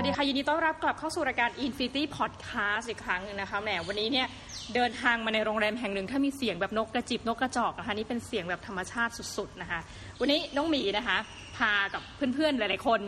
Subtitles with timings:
[0.00, 4.26] วัสดีค่ะ ยินดีต้อนรับกลับเข้าสู่รายการ Infinity Podcast อีกครั้งหนึงนะคะแหมวันนี้เนี่ย
[4.74, 9.80] เดินทางมาในโรงแรมแห่งหนึ่ง ถ้ามีเสียงแบบนกกระจิบนกกระจอกนะคะนี่เป็นเสียงแบบธรรมชาติสุดๆนะคะ
[10.20, 11.16] วันนี้น้องหมีนะคะ
[11.56, 12.02] พากับ
[12.34, 13.00] เพื่อนๆหลายๆคน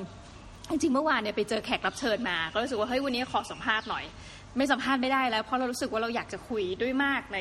[0.70, 4.04] จริงๆเมื่อวานเนี่ยไปเจอแขกรับเชิญมา ก็รู้สึกว่าเฮ้ยวันนี้ขอสัมภาษณ์หน่อย
[4.56, 7.38] ไม่สัมภาษณ์ไม่ได้แล้ว เพราะเรารู้สึกว่าเราอยากจะคุยด้วยมากใน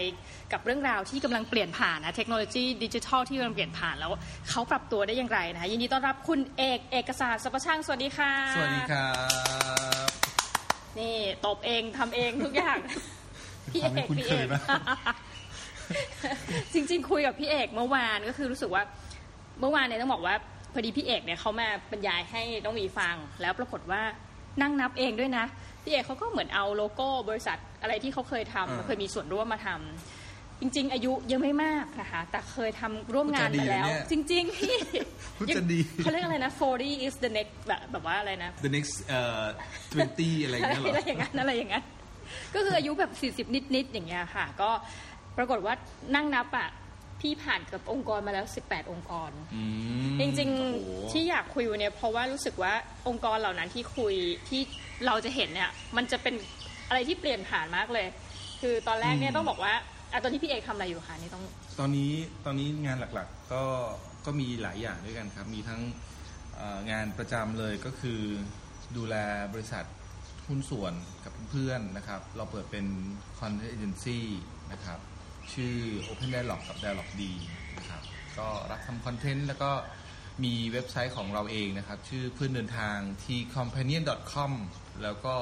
[0.52, 4.12] กับเรื่องราวที่กำลังเปลี่ยนผ่านนะเทคโนโลยีดิจิทัลที่กำลังเปลี่ยนผ่านแล้ว
[4.50, 9.12] เขาปรับตัวได้อย่างไรนะคะยินดีต้อนรับคุณเอกเอกสารสัพพช่างสวัสดีค่ะ สวัสดีครั
[10.08, 10.10] บ
[11.00, 12.78] นี่ตบเองทำเองทุกอย่าง
[13.72, 15.16] พี่เอทำให้กคุ้นพี่เคเอยกมาก
[16.74, 18.84] จริง ๆ คุยกับพี่เอกเมื่อวานก็คือรู้สึกว่า
[19.60, 20.36] เมื่อวานเนี่ยต้องบอกว่า
[20.74, 24.02] พอดีพี่เอกเนี่ยเขามาบรรยายให้น้องหมีฟัง แล้วปรากฏว่า
[24.62, 25.46] นั่งนับเองด้วยนะ
[25.84, 34.78] พี่เอกเขาก็เหมือนเอาโลโก้บริษัทอะไรที่เขาเคยทำอ่าเคยมีส่วนร่วมมาทำจริง ๆ อายุยังไม่มากนะคะแต่เคยทำร่วมงานมาแล้วพูดจะดีนะเนี่ยจริงๆพี่
[35.38, 39.44] พูดจะดีเขาเรียกอะไรนะ40 is the next แบบแบบว่าอะไรนะ the next เอ่อ
[39.92, 41.84] 20 อะไรอย่างเงี้ยเหรอะไรออย่างนั้นอะไรอย่างนั้น
[42.54, 43.12] ก็คืออายุแบบ
[43.50, 44.70] 40 นิดๆอย่างเงี้ยค่ะ ก็
[45.38, 45.74] ปรากฏว่า
[46.16, 46.70] นั่งนับอะ
[47.22, 49.64] พี่ผ่านกับองค์กรมาแล้ว 18 องค์กรอื
[50.14, 52.74] มจริงโอ้โหๆที่อยากคุยวันเนี้ยเพราะว่ารู้สึกว่า
[53.08, 54.16] องค์กรเหล่านั้นที่คุย
[54.50, 54.62] ที่
[55.06, 56.36] เราจะเห็นเนี่ย มันจะเป็น
[56.88, 58.08] อะไรที่เปลี่ยนผ่านมากเลย
[58.62, 59.74] คือตอนแรกเนี่ยต้องบอกว่า
[60.12, 61.44] อะตอนที่พี่เอกทำอะไรอยู่คะนี่ต้อง
[61.80, 62.12] ตอนนี้
[62.46, 63.64] ตอนนี้งานหลักๆ ก็
[64.26, 65.82] ก็มีหลายอย่างด้วยกันครับ มีทั้ง
[66.56, 68.22] เอ่องานประจำเลยก็คือ
[68.98, 69.16] ดูแล
[69.54, 69.86] บริษัท
[70.48, 72.86] หุ้นส่วนกับเพื่อนๆนะครับ เราเปิดเป็น
[73.40, 74.20] content agency
[74.72, 75.00] นะครับ
[75.54, 75.76] ชื่อ
[76.08, 77.22] Open Dialog กับ Dialog D
[77.78, 78.02] นะครับ
[78.38, 79.72] ก็รับทำคอนเทนต์แล้วก็
[80.44, 84.52] มีเว็บไซต์ของเราเองนะครับ ชื่อเพื่อนเดินทางที่ companion.com
[85.04, 85.36] แล้วก็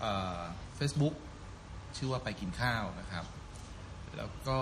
[0.00, 0.40] เอ่อ
[0.78, 1.14] Facebook
[1.96, 3.24] ชื่อว่าไปกินข้าวนะครับ
[4.16, 4.60] แล้วก็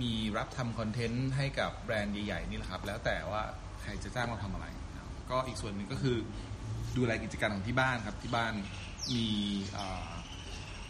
[0.00, 3.42] มีรับทำคอนเทนต์ให้กับแบรนด์ใหญ่ ๆ นี่แหละครับ แล้วแต่ว่า
[3.82, 6.16] ใครจะจ้างเราทำอะไรนะก็อีกส่วนหนึ่งก็คือ
[6.96, 8.54] ดูแลกิจการของที่บ้านครับ ที่บ้าน
[9.14, 9.26] มี
[9.74, 10.10] เอ่อ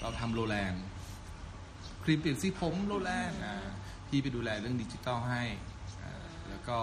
[0.01, 0.85] เราทำโรแลนด์
[2.05, 3.57] ครีมเปลี่ยนสีผมโรแลนด์อ่า
[4.09, 5.43] พี่ไปดูแลเรื่องดิจิตอลให้
[6.49, 6.79] แล้วก็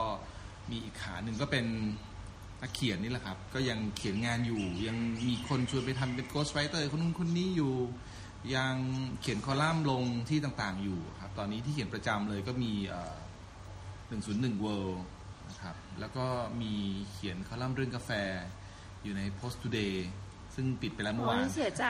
[0.69, 1.66] มีอีกขาหนึ่งก็เป็น
[2.62, 4.97] นักเขียนนี่แหละครับ ก็ยังเขียนงานอยู่ ยัง
[5.28, 7.74] มีคนชวนไปทำเป็นโกสไรเตอร์คนนู้นคนนี้อยู่
[8.56, 8.75] ยัง
[9.22, 13.16] เขียนคอลัมน์ลงที่ต่างๆอยู่ครับตอนนี้ที่เขียนประจำเลยก็มีเอ่อ
[14.09, 14.97] 101 World
[15.50, 16.25] นะครับแล้วก็
[16.62, 16.74] มี
[17.12, 18.12] เขียนคอลัมน์เรื่องกาแฟ
[19.03, 19.96] อยู่ใน Post Today
[20.56, 21.86] ซึ่งปิดไปแล้วเมื่อวานเสียใจ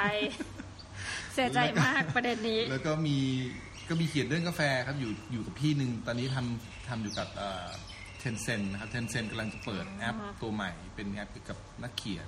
[1.34, 3.18] เสียใจมากประเด็นนี้ แล้วก็มี
[3.90, 7.28] ก็มีเขียนเรื่องกาแฟครับอยู่อยู่กับพี่หนึ่งตอนนี้ทำทำอยู่กับ
[8.20, 12.28] Tencent นะครับ Tencent กำลังจะเปิดแอปตัวใหม่ เป็นแอปเกี่ยวกับนักเขียน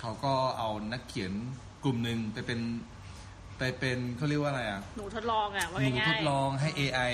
[0.00, 1.32] เขาก็เอานักเขียน
[1.84, 2.60] กลุ่มหนึ่งไปเป็น
[3.58, 7.12] ไปเป็นเขาเรียกว่าอะไรอะ หนูทดลองอะว่าหนูง่ายทดลองให้ AI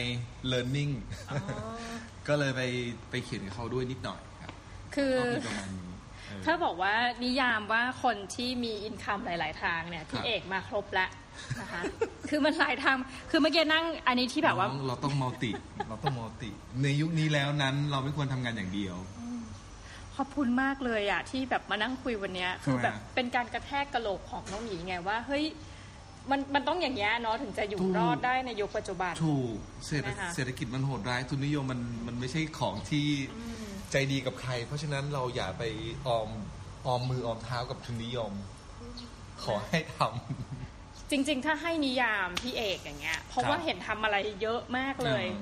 [0.53, 1.39] learning ๆอ๋อ
[2.28, 2.62] ก็เลยไป
[3.11, 4.53] ไปเขียนกับเขาด้วยนิดหน่อยครับ
[4.95, 5.15] คือ
[6.47, 11.11] ถ้าบอกว่านิยามว่าคนที่มี income หลาย ๆ ทางเนี่ยพี่ครับเอกมาครบแล้ว
[11.61, 11.83] นะคะ
[12.31, 12.97] คือมันหลายทาง
[13.31, 15.50] คือเมื่อกี้นั่งอันนี้ที่แบบว่าน้องเราต้องมัลติ
[15.89, 16.50] เราต้องมัลติ
[16.83, 18.97] ในยุคนี้แล้วนั้นเราไม่ควรทำงานอย่างเดียว
[20.17, 25.45] ขอบคุณมากเลยอะที่แบบมานั่งคุยวันเนี้ยคือทำไมอะแบบเป็นการกระแทกกระโหลกของน้องหมีไงว่าเฮ้ย
[26.31, 29.56] มันมันต้องอย่างเงี้ยเนาะถึงจะอยู่รอดได้ในยุคปัจจุบัน ถูก
[29.87, 33.06] เศรษฐนะคะเศรษฐกิจมันโหดร้ายทุนนิยมมันมันไม่ใช่ของที่
[33.94, 35.62] ใจดีกับใคร เพราะฉะนั้นเราอย่าไป
[36.06, 36.28] ออม
[36.87, 38.32] ออมมือออมเท้ากับทุนนิยม
[39.44, 39.99] ขอให้ท
[41.10, 45.41] จริง ๆ ถ้าให้นิยามพี่เอกอย่างเงี้ย เพราะครับว่าเห็นทำอะไรเยอะมากำเลยอืม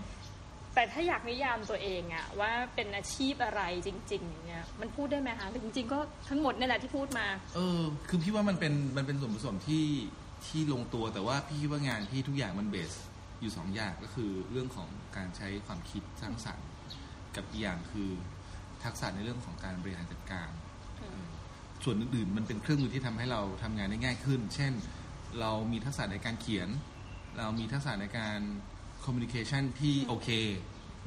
[0.74, 5.98] แต่ถ้าอยากนิยามตัวเองอะว่าเป็นอาชีพอะไรจริง ๆ อย่างเงี้ย มันพูดได้ไหมคะหรือจริง ๆ ก็
[6.28, 9.86] ทั้งหมดนี่แหละที่พูดมา เออ คือพี่ว่ามันเป็นมันเป็นส่วนผสมที่
[10.46, 12.92] ที่ลงตัวแต่ว่าพี่คิดว่างานที่ทุกอย่างมันเบส
[13.40, 16.68] อยู่สองอย่างก็คือเรื่องของการใช้ความคิดสร้างสรรค์
[17.36, 18.10] กับอีกอย่างคือ
[18.84, 20.50] ทักษะในเรื่องของการบริหารจัดการ
[21.02, 21.22] อืม
[21.84, 24.72] ส่วนอื่นๆมันเป็นเครื่องมือที่ทำให้เราทำงานได้ง่ายขึ้น เช่น
[25.40, 26.68] เรามีทักษะในการเขียน
[27.38, 28.38] เรามีทักษะในการ
[29.04, 30.28] คอมมิ n นิเคชันที่โอเค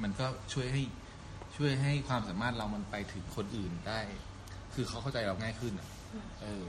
[0.04, 0.82] มันก็ช่วยให้
[1.58, 4.00] ช่วยให้ความสามารถเรามันไปถึงคนอื่นได้
[4.74, 5.88] คือเขาเข้าใจเราง่ายขึ้นอะ
[6.42, 6.66] เออ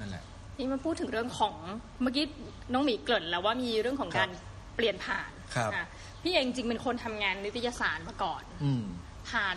[0.00, 0.24] นั่นแหละ
[0.58, 1.54] นี่มาพูดถึงเรื่องของ
[2.02, 2.26] เมื่อกี้
[2.72, 4.30] น้องหมีเกริ่นแล้วว่ามีเรื่องของการ
[4.76, 5.86] เปลี่ยนผ่าน ครับอะ
[6.22, 8.84] พี่เองจริงๆเป็นคนทำงานนิตยสารมาก่อนอืม
[9.30, 9.56] ผ่าน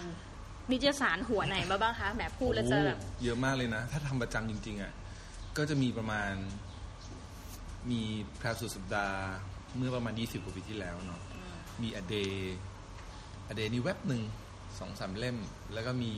[0.72, 4.94] นิตยสารหัวไหนมาบ้างคะแหมพูดแล้วจะแบบเยอะมากเลยนะ ถ้าทำประจำจริง ๆอะ
[5.58, 6.34] ก็จะมีประมาณ
[7.92, 8.02] มี
[8.38, 9.22] แพรสุดสัปดาห์
[9.78, 11.22] เมื่อประมาณ20กว่าปีที่แล้วเนาะ
[11.82, 12.16] มีอเด
[13.48, 14.24] อเดนี่เว็บหนึ่ง
[14.80, 15.38] สองสามเล่ม
[15.74, 16.14] แล้วก็มี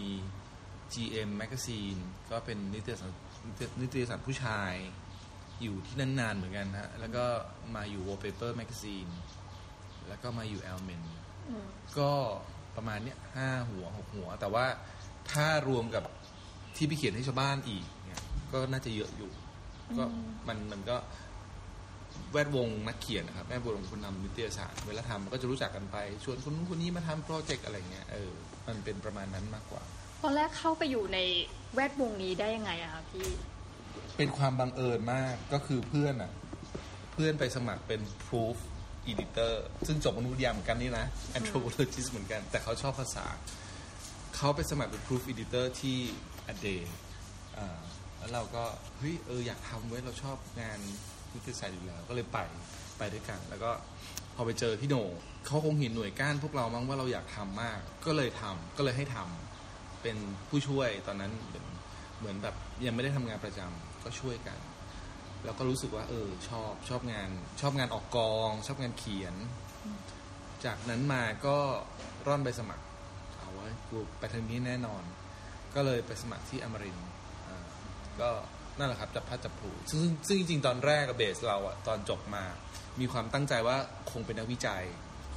[0.94, 2.00] GM Magazine
[2.32, 3.12] ก็เป็นนิตยสาร
[3.82, 4.74] นิตยสารผู้ชาย
[5.62, 7.26] อยู่ที่นั่นนานเหมือนกันฮะ แล้วก็
[7.76, 9.12] มาอยู่ Wallpaper Magazine
[10.08, 11.04] แล้วก็มาอยู่ Elmen
[11.50, 11.66] อืม
[12.00, 12.12] ก็
[12.78, 14.66] ประมาณเนี้ยห้าหัวหกหัว แต่ว่า
[15.32, 16.04] ถ้ารวมกับ
[16.76, 19.30] ที่ไปเขียนให้ชาวบ้านอีกเงี้ยก็น่าจะเยอะอยู่
[19.98, 20.04] ก็
[20.48, 20.98] มันมันก็
[22.32, 28.32] แวดวงนักเขียนนะครับแม่บุญคนนำนิตยสารเวลาทำก็จะรู้จักกันไปชวนคนนู้นคนนี้มาทำโปรเจกต์อะไรเงี้ยเออ
[28.68, 29.84] มันเป็นประมาณนั้นมากกว่า
[30.24, 31.20] ตอนแรกเข้าไปอยู่ใน
[31.74, 33.28] แวดวงนี้ได้ยังไงอะคะพี่
[34.18, 36.32] เป็นความบังเอิญมากก็คือเพื่อนอะ
[37.14, 38.58] เพื่อนไปสมัครเป็น proof
[39.12, 39.52] editor
[39.88, 41.06] ซึ่งจบมนุษยวิทยาเหมือนกันนี่นะ
[41.38, 43.26] anthropologist เหมือนกัน แต่เขาชอบภาษา
[44.36, 45.98] เขาไปสมัครเป็น proof editor ที่
[46.52, 46.80] a d a y
[47.58, 47.80] อ่า
[48.18, 48.64] แล้วเราก็
[48.98, 50.80] เฮ้ย เออ อยากทำไว้ย เราชอบงาน
[51.34, 52.40] นิติศาสตร์อยู่แล้ว ก็เลยไป
[52.98, 53.72] ไปด้วยกัน แล้วก็
[54.36, 54.96] พอไปเจอพี่โหน
[55.46, 60.18] เขาคงเห็นหน่วยก้านพวกเรามั้งว่าเราอยากทำมาก ก็เลยทำก็เลยให้ทำเป็น
[60.50, 61.66] ผู้ช่วยตอนนั้นเหมือน
[62.20, 62.56] เหมือนแบบ
[62.86, 64.58] ยังไม่ได้ทำงานประจำก็ช่วยกัน
[65.46, 67.30] แล้วก็รู้สึกว่า เออ ชอบชอบงาน
[67.62, 69.36] ชอบงานออกกอง ชอบงานเขียน
[70.66, 71.58] จากนั้นมาก็
[72.28, 72.84] ร่อนไปสมัคร
[73.40, 75.04] เอาไว้กูไปทางนี้แน่นอน
[75.76, 77.10] ก็เลยไปสมัครที่อมรินทร์
[77.48, 77.58] อ่า
[78.22, 78.30] ก็
[78.78, 82.44] นั่นแหละครับจับพัดจับผลูซึ่งซึ่งจริงๆตอนแรกกับเบสเราอะตอนจบมา
[83.00, 83.78] มีความตั้งใจว่า
[84.12, 84.84] คงเป็นนักวิจัย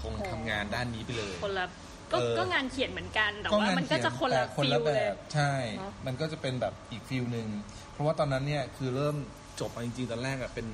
[0.02, 1.66] คงทำงานด้านนี้ไปเลยคนละ
[2.12, 7.48] ก็เออก็งานเขียนเหมือนกันแต่ว่ามันก็จะคนละแต่คนฟิละลแบเลยบใช่เนอะมันก็จะเป็นแบบอีกฟิลหนึ่ง
[7.92, 9.16] เพราะว่าตอนนั้นเนี่ยคือเริ่ม
[9.60, 10.66] จบมาจริงๆตอนแรกอะเป็น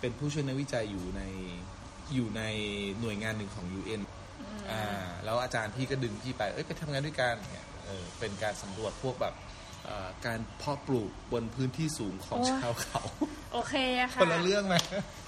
[0.00, 1.22] เป็นผู้ช่วยนักวิจัยอยู่ใน
[2.14, 2.42] อยู่ใน
[3.00, 4.02] หน่วยงานหนึ่งของ UN
[4.70, 4.82] อ่า
[5.24, 9.34] แล้วอาจารย์พี่ก็ดึงพี่ไปเอ้ยไปทำงานด้วยกันเนี่ยเออเป็นการสำรวจพวกแบบ
[9.84, 13.02] เอ่อการเพาะปลูกบนพื้นที่สูงของชาวเขา
[13.52, 14.76] โอเคอะค่ะ คนละเรื่องไหม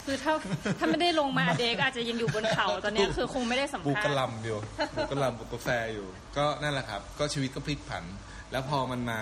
[0.07, 0.33] คือถ้า
[0.79, 4.59] ถ้าไม่ได้ลงมาเด็กอาจจะยังอยู่บนเขาตอนเนี้ยคือคงไม่ได้สัมปลูกภาษกระณ์หลำอยู่
[4.95, 6.07] ปลูกกระหลำปลูกกาแฟอยู่
[6.37, 8.05] ก็นั่นแหละครับ ก็ชีวิตก็พลิกผัน
[8.53, 9.21] แล้วพอมันมา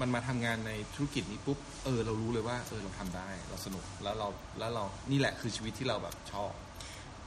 [0.00, 6.52] มันมาทำงานในธุรกิจนี้ปุ๊บเออ เรารู้เลยว่าเออเราทำได้ เราสนุกแล้วเราแล้วเรานี่แหละคือชีวิตที่เราแบบชอบ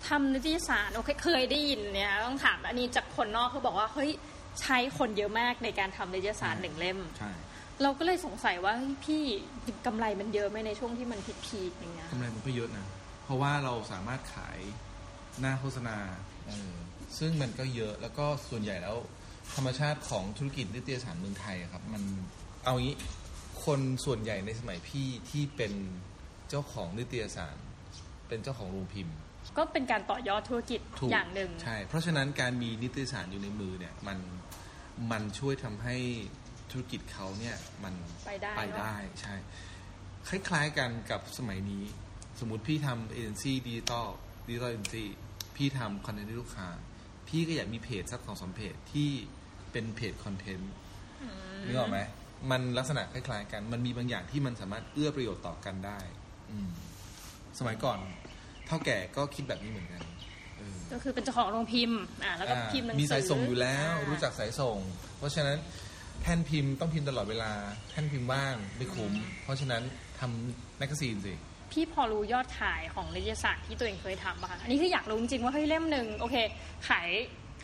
[0.07, 4.11] ทำนิตยสารโอเคเคยได้ยินเนี่ยต้องถามอันนี้จากคนนอกเขาบอกว่าเฮ้ย
[4.61, 7.31] ใช้คนเยอะมากในการทำนิตยสารหนึ่งเล่มใช่
[7.81, 9.23] เราก็เลยสงสัยว่าเฮ้ยพี่
[9.85, 12.85] กำไรมันเยอะไหมในช่วงที่มันพีคๆอย่างเงี้ยกำไรมันก็เยอะนะ
[13.23, 14.59] เพราะว่าเราสามารถขาย
[15.39, 15.97] หน้าโฆษณา
[16.47, 16.73] เออ
[17.19, 18.97] ซึ่งมันก็เยอะแล้วก็ส่วนใหญ่แล้ว
[19.55, 22.03] ธรรมชาติของธุรกิจนิตยสารเมืองไทยอะครับ มัน
[22.67, 22.95] เอางี้
[23.65, 25.73] คนส่วนใหญ่ในสมัยพี่ที่เป็น
[26.49, 27.57] เจ้าของนิตยสาร
[28.27, 29.15] เป็นเจ้าของโรงพิมพ์
[29.57, 34.19] ก็เป็นการต่อยอดธุรกิจถูกอย่างหนึ่งใช่ เพราะฉะนั้นการมีนิตยสารอยู่ในมือเนี่ยมัน
[35.11, 35.97] มันช่วยทำให้
[36.71, 37.93] ธุรกิจเขาเนี่ยมัน
[38.27, 39.35] ไปได้ไปได้ใช่
[40.27, 41.83] คล้ายๆกันกับสมัยนี้
[42.39, 44.07] สมมติพี่ทำเอเจนซี่ดิจิตอล
[44.47, 45.07] ดิจิตอลเอเจนซี่
[45.55, 46.67] พี่ทำคอนเทนต์ให้ลูกค้า
[47.27, 49.09] พี่ก็อยากมีเพจสักสองสามเพจที่
[49.71, 50.71] เป็นเพจคอนเทนต์
[51.65, 51.99] นึกออกไหม
[52.51, 55.99] มันลักษณะคล้ายๆกัน มันมีบางอย่างที่มันสามารถเอื้อประโยชน์ต่อกันได้
[56.51, 56.69] อืม
[57.59, 57.99] สมัยก่อน
[58.67, 60.01] เถ้าแก่ก็คิดแบบนี้เหมือนกัน
[60.57, 64.77] เออก็คือเป็นเจ้าของโรงพิมพ์ อ่า แล้วก็อ่าพิมพ์หนังสือมีสายส่งอยู่แล้วอ่ารู้จักสายส่ง
[65.17, 65.57] เพราะฉะนั้น
[66.21, 67.51] แท่นพิมพ์ต้องพิมพ์ตลอดเวลา
[67.91, 69.13] แท่นพิมพ์ว่างไม่คุ้ม
[69.43, 69.81] เพราะฉะนั้น
[70.19, 71.33] ทำแมกกาซีนสิ
[71.71, 76.35] พี่พอรู้ยอดขายของนิตยสารที่ตัวเองเคยทำป่ะคะ อันนี้คืออยากรู้จริงๆว่าเฮ้ยเล่มหนึ่งโอเค
[76.89, 77.07] ขาย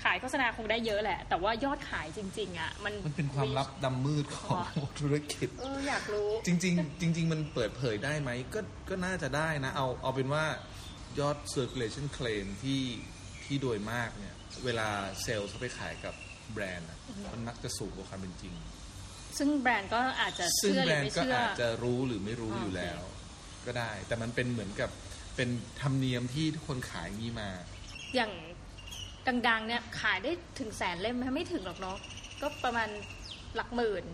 [0.04, 4.66] ขายโฆษณาคงได้เยอะแหละ แต่ว่ายอดขายจริง ๆ อะ มันมันเป็นความลับดำมืดของ
[5.00, 8.60] ธุรกิจเอออยากรู้ จริง ๆ จริง ๆ มันเปิดเผยได้ไหมก็
[8.90, 10.46] ก็น่าจะได้นะ เอาเอาเป็นว่า
[11.20, 12.82] ยอด circulation claim ที่
[13.44, 14.36] ที่โดยมากเนี่ย
[14.66, 14.88] เวลา
[15.22, 16.16] เซลล์เขาไปขายกับ
[16.54, 17.00] แบรนด์อะ
[17.34, 18.54] มันมักจะสูงกว่าความเป็นจริง
[19.38, 23.02] ซึ่งแบรนด์ก็อาจจะซึ่งเชื่อหแบรืรอนไม่ด์ก็เชื่ออาจจะรู้หรือไม่รู้โอเคอยู่แล้ว
[23.66, 24.90] ก็ได้ แต่มันเป็นเหมือนกับ
[25.36, 25.50] เป็น
[25.82, 27.50] ธรรมเนียมที่ทุกคนขายอย่างนี้มา
[28.16, 28.32] อย่าง
[29.28, 31.98] ดังๆ เนี่ยขายได้ถึงแสนเล่มไหมไม่ถึงหรอกเนาะ
[32.42, 32.90] ก็ประมาณ
[33.56, 34.06] หลักหมื่น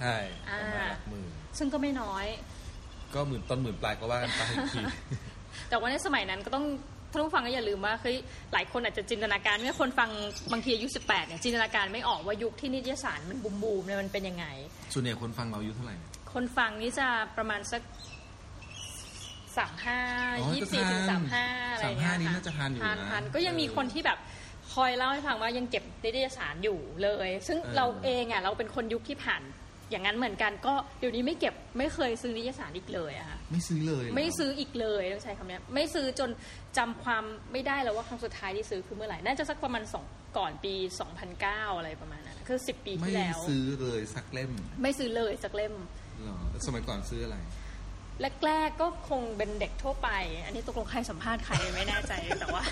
[0.00, 0.16] ใช่
[0.50, 2.26] อ่าประมาณหลักหมื่นซึ่งก็ไม่น้อย
[3.14, 4.80] ก็หมื่นต้นหมื่นปลายก็ว่ากันไปอีกที
[5.68, 6.66] แต่ว่าในสมัยนั้นก็ต้อง
[7.10, 8.16] ท่านผู้ฟังก็อย่าลืมว่าเฮ้ย
[8.52, 10.10] หลายคนอาจจะจินตนาการเมื่อคนฟัง
[10.52, 14.46] บางทีอายุ 18เนี่ยจินตนาการไม่ออกว่ายุคที่นิตยสารมันบูมบูมเนี่ยมันเป็นยังไง
[14.94, 17.82] ส่วนใหญ่คนฟังเราอายุเท่าไหร่เนี่ยคนฟังนี่จะประมาณสัก
[19.58, 19.98] สามห้า
[20.38, 24.18] อ๋อยี่ก็สี่ทันถึงสามห้าอะไรเงี้ย35นี่ค่ะน่าจะทันอยู่นะทันก็ยังมีเออคนที่แบบ
[24.72, 29.42] คอยเล่าให้ฟังว่ายังเก็บนิตยสารอยู่เลย ซึ่งเออเราเองอะเราเป็นคนยุคที่ผ่าน
[29.90, 36.30] อย่างนั้นเหมือนกันก็เดี๋ยวนี้ไม่เก็บไม่เคยซื้อนิตยสารอีกเลยอะค่ะไม่ซื้อเลยเหรไม่ซื้ออีกเลยต้องใช้คำนี้ไม่ซื้อจน
[36.78, 40.04] จำความไม่ได้แล้วว่าครั้งสุดท้ายที่ซื้อคือเมื่อไหร่น่าจะสักประมาณสอง
[40.38, 40.74] ก่อนปี
[41.26, 45.74] 2009 อะไรประมาณนั้นคือ 10 ปีไม่ที่แล้วซื้อเลยสักเล่ม ไม่ซื้อเลยสักเล่ม
[46.22, 46.36] เหรอ
[46.66, 47.36] สมัยก่อนซื้ออะไร
[48.46, 50.08] แรกๆก็คงเป็นเด็กทั่วไป
[50.44, 52.62] อันนี้ตกลงใครสัมภาษณ์ใครไม่แน่ใจแต่ว่า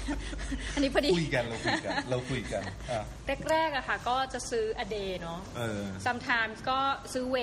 [0.75, 3.03] อันนี้พอดีคุยกันเราคุยกันเราคุยกันอะ
[3.51, 6.79] แรกๆอะค่ะ ก็จะซื้ออเดเนาะเออ sometimes ก็
[7.13, 7.37] ซื้อเว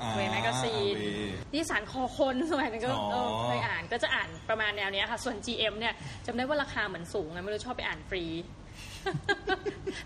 [0.00, 1.04] อ่าเวแมกกาซีนเว
[1.52, 5.94] ที่สารคอคนสมัยนั้นก็อ๋อเออเคยอ่านก็จะอ่านประมาณแนวเนี้ยค่ะ ส่วน GM เนี่ย
[6.26, 8.24] จำได้ว่าราคาเหมือนสูงไงไม่รู้ชอบไปอ่านฟรี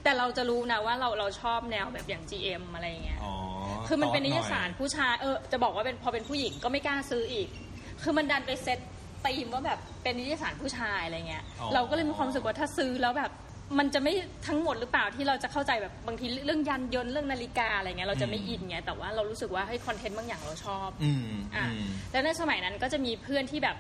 [0.03, 3.33] แต่เราจะรู้นะว่าเราเราชอบแนวแบบอย่าง GM อะไรอย่างเงี้ยอ๋อ
[3.89, 7.49] คือมันเป็นตนิหยสารผู้ชายเออจะบอกว่าเป็นพอเป็นผู้หญิงก็ไม่กล้าซื้ออีก
[8.03, 8.79] คือมันดันไปเซต
[9.25, 13.33] ตีมว่าแบบเป็นนิยสารผู้ชายอะไรเงี้ยอ๋อเราก็เลยมีความรู้สึกว่าถ้าซื้อแล้วแบบ
[13.79, 14.13] มันจะไม่
[14.49, 23.77] ทั้งหมดหรือเปล่าที่เราจะเข้าใจแบบบางทีเรื่องยันยนต์เรื่องนาฬิกาอะไรเงี้ยเราจะไม่อินไงแต่ว่าเรารู้สึกว่าให้คอนเทนต์บางอย่างเราชอบอืมอะอืมแล้วในสมัยนั้นก็จะมีเพื่อนที่แบบ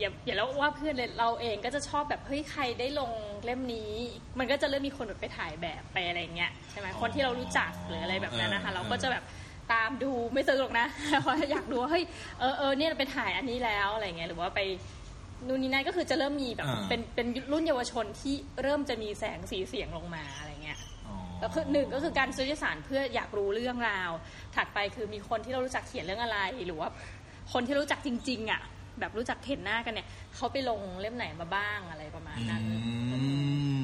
[0.00, 3.10] อย่าอย่าแล้วว่าเพื่อนเลยเราเองก็จะชอบแบบเฮ้ยใครได้ลง
[3.44, 3.92] เล่มนี้
[4.38, 9.24] มันก็จะเริ่มมีคนแบบไปถ่ายแบบไปอะไรเงี้ยใช่ไหมอ๋อคนที่เรารู้จักหรืออะไรแบบนั้นนะคะเออเราก็จะแบบ
[9.72, 10.86] ตามดูไม่ซื้อหรอกนะ
[11.22, 12.04] เพราะอยากดูว่าเฮ้ย
[12.40, 14.60] เออเออเนี่ยเราไปถ่ายอันนี้แล้วอะไรเงี้ยหรือว่าไป
[15.46, 24.10] นู่นนี่นั่นก็คือจะเริ่มมีแบบอ่าเป็นเป็นรุ่นเยาวชนที่เริ่มจะมีแสงสีเสียงลงมาอะไรเงี้ยอ๋อแล้วคือหนึ่งก็คือการซื้อเอกสารเพื่ออยากรู้เรื่องราว
[24.54, 26.88] ถัดไปคือมีคนที่เรารู้จักเขียนเรื่องอะไร หรือว่า
[27.52, 28.60] คนที่รู้จักจริง ๆ อะ
[29.00, 32.62] แบบรู้จักเห็นหน้ากันเนี่ยเขาไปลงเล่มไหนมาบ้างอะไรประมาณอืนั้น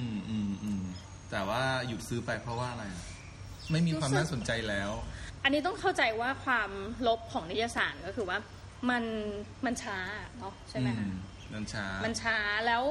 [0.04, 0.82] มอืมอืม
[1.30, 3.04] แต่ว่าหยุดซื้อไปเพราะว่าอะไรอะ
[3.70, 4.90] ไม่มีความรู้สึกน่าสนใจแล้ว
[5.44, 6.70] อันนี้ต้องเข้าใจว่าความ
[7.08, 8.38] ลบของนิยสารก็คือว่า
[8.90, 9.04] มัน
[9.64, 9.98] มันช้า
[10.38, 11.14] เนาะใช่ไหมคะอื
[11.54, 12.82] มันช้า มันช้าแล้ว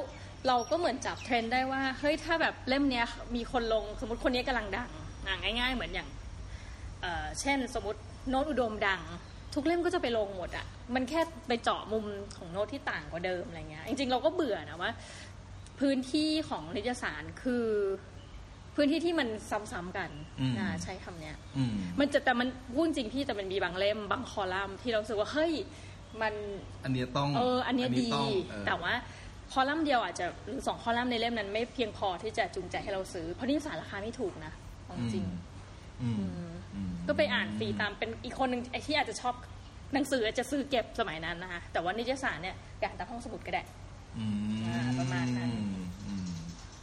[0.48, 4.90] เราก็เหมือนจับเทรนด์ได้ว่าเฮ้ยถ้าแบบเล่มเนี้ยมีคนลงสมมติคนนี้กำลังดัง
[5.28, 6.10] อะง่าย ๆ เหมือนอย่าง
[7.02, 8.00] เอ่อเช่นสมมติ
[8.30, 9.02] โน้ตอุดมดัง
[9.54, 10.66] ทุกเล่มก็จะไปลงหมดอะ
[10.96, 12.06] มันแค่ไปเจาะมุม
[12.38, 14.92] ของโน้ตที่ต่างกว่าเดิมอะไรเงี้ย จริงๆ เราก็เบื่อนะว่า
[15.80, 17.66] พื้นที่ของนิตยสารคือ
[18.76, 19.28] พื้นที่ที่มัน
[19.72, 25.54] ซ้ำๆกันอืมนะใช้คำเนี้ยอืมมันจะแต่มันพูดจริงพี่แต่มันมีบางเล่มบางคอลัมน์ที่เรารู้สึกว่าเฮ้ย
[26.22, 26.34] มัน
[26.84, 28.94] อันเนี้ยต้องเอออันเนี้ยดีต้องเออแต่ว่า
[29.52, 34.54] คอลัมน์เดียวอาจจะหรือสองคอลัมน์ในเล่มนั้นไม่เพียงพอที่จะจูงใจให้เราซื้อ เพราะนิสสารราคาไม่ถูกนะ
[34.86, 35.26] เอาจริง
[36.02, 36.54] อืมอืม
[37.08, 39.34] ก็ไปอ่านฟรีตามเป็นอีกคนหนึ่งไอ้ที่อาจจะชอบ
[39.94, 43.64] หนังสืออาจจะซื้อเก็บสมัยนั้นนะคะแต่ว่านิตยสารเนี่ยอยากตามห้องสมุดก็ได้
[44.18, 44.26] อื
[44.58, 45.52] มอ่าประมาณนั้น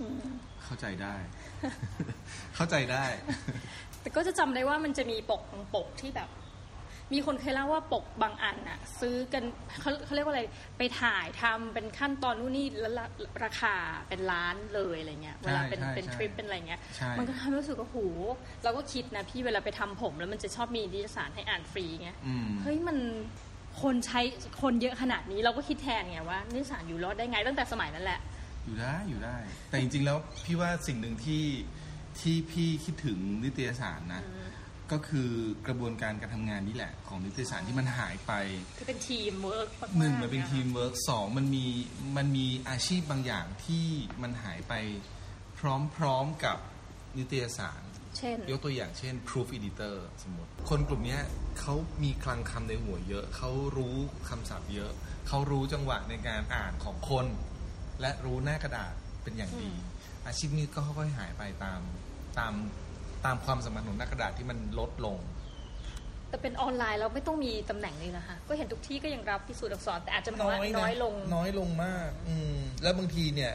[0.01, 0.23] อืม
[0.65, 1.15] เข้าใจได้
[2.55, 3.05] เข้าใจได้
[4.01, 6.29] แต่ก็จะจำได้ว่ามันจะมีปกบางปกที่แบบ
[7.13, 9.45] มีคนเคยเล่าว่าปกบางอันอะซื้อกัน
[9.81, 10.43] เขาเขาเรียกว่าอะไร
[10.79, 13.07] ไปถ่ายทำเป็นขั้นตอนนู่นนี่แล้วรา
[13.45, 13.75] ราคา
[14.09, 17.99] เป็นล้านเลยอะไรเงี้ยเวลาเป็นใช่เป็นใช่ทริปเป็นอะไรเงี้ยใช่มันก็ทำให้รู้สึกว่าโห
[18.65, 22.99] เราก็คิดนะพี่เวลาไปทำผม แล้วมันจะชอบมีนิตยสารให้อ่านฟรีเงี้ยอืมเฮ้ยมัน
[23.83, 24.21] คนใช้
[24.63, 28.21] คนเยอะขนาดนี้เราก็คิดแทนไงว่านิตยสารอยู่รอดได้ไงตั้งแต่สมัยนั้นแหละ
[28.65, 29.37] อยู่ได้อยู่ได้
[29.71, 31.45] แต่จริงๆแล้วพี่ว่าสิ่งหนึ่งที่
[32.21, 34.23] ที่พี่คิดถึงนิตยสารนะ
[34.93, 35.31] ก็คือ
[35.67, 38.33] กระบวนการการทำงานนี่แหละ ของนิตยสารที่มันหายไป
[38.79, 39.69] ที่เป็นทีมเวิร์ก
[39.99, 41.67] หนึ่งมันเป็นทีมเวิร์กสองมันมี
[42.17, 43.87] มันมีอาชีพบางอย่างที่
[44.23, 44.75] มันหายไป
[45.59, 46.59] พร้อมๆกับ
[47.19, 47.83] นิตยสาร
[48.19, 51.21] เช่น ยกตัวอย่างเช่น proof editor สมมติ คนกลุ่มเนี้ย
[51.61, 53.97] เขามีคลังคำในหัวเยอะ เขารู้
[54.29, 54.93] คำศัพท์เยอะ
[55.29, 57.27] เขารู้จังหวะในการอ่านของคน
[58.01, 59.73] และรู้หน้ากระดาษเป็นอย่างดี
[60.27, 61.81] อาชีพนี้ก็ค่อยๆหายไปตาม
[62.39, 62.53] ตาม
[63.27, 65.17] ตามความสมพันธ์ของหน้ากระดาษที่มันลดลง
[66.29, 73.53] แต่เป็นออนไลน์เราไม่ต้องมีตำแหน่งนี้นะคะ ก็เห็นทุกที่ก็ยังรับพิสูจน์อักษรแต่อาจจะน้อยนะน้อยลง น้อยลงมาก อืมแล้วบางทีเนี่ย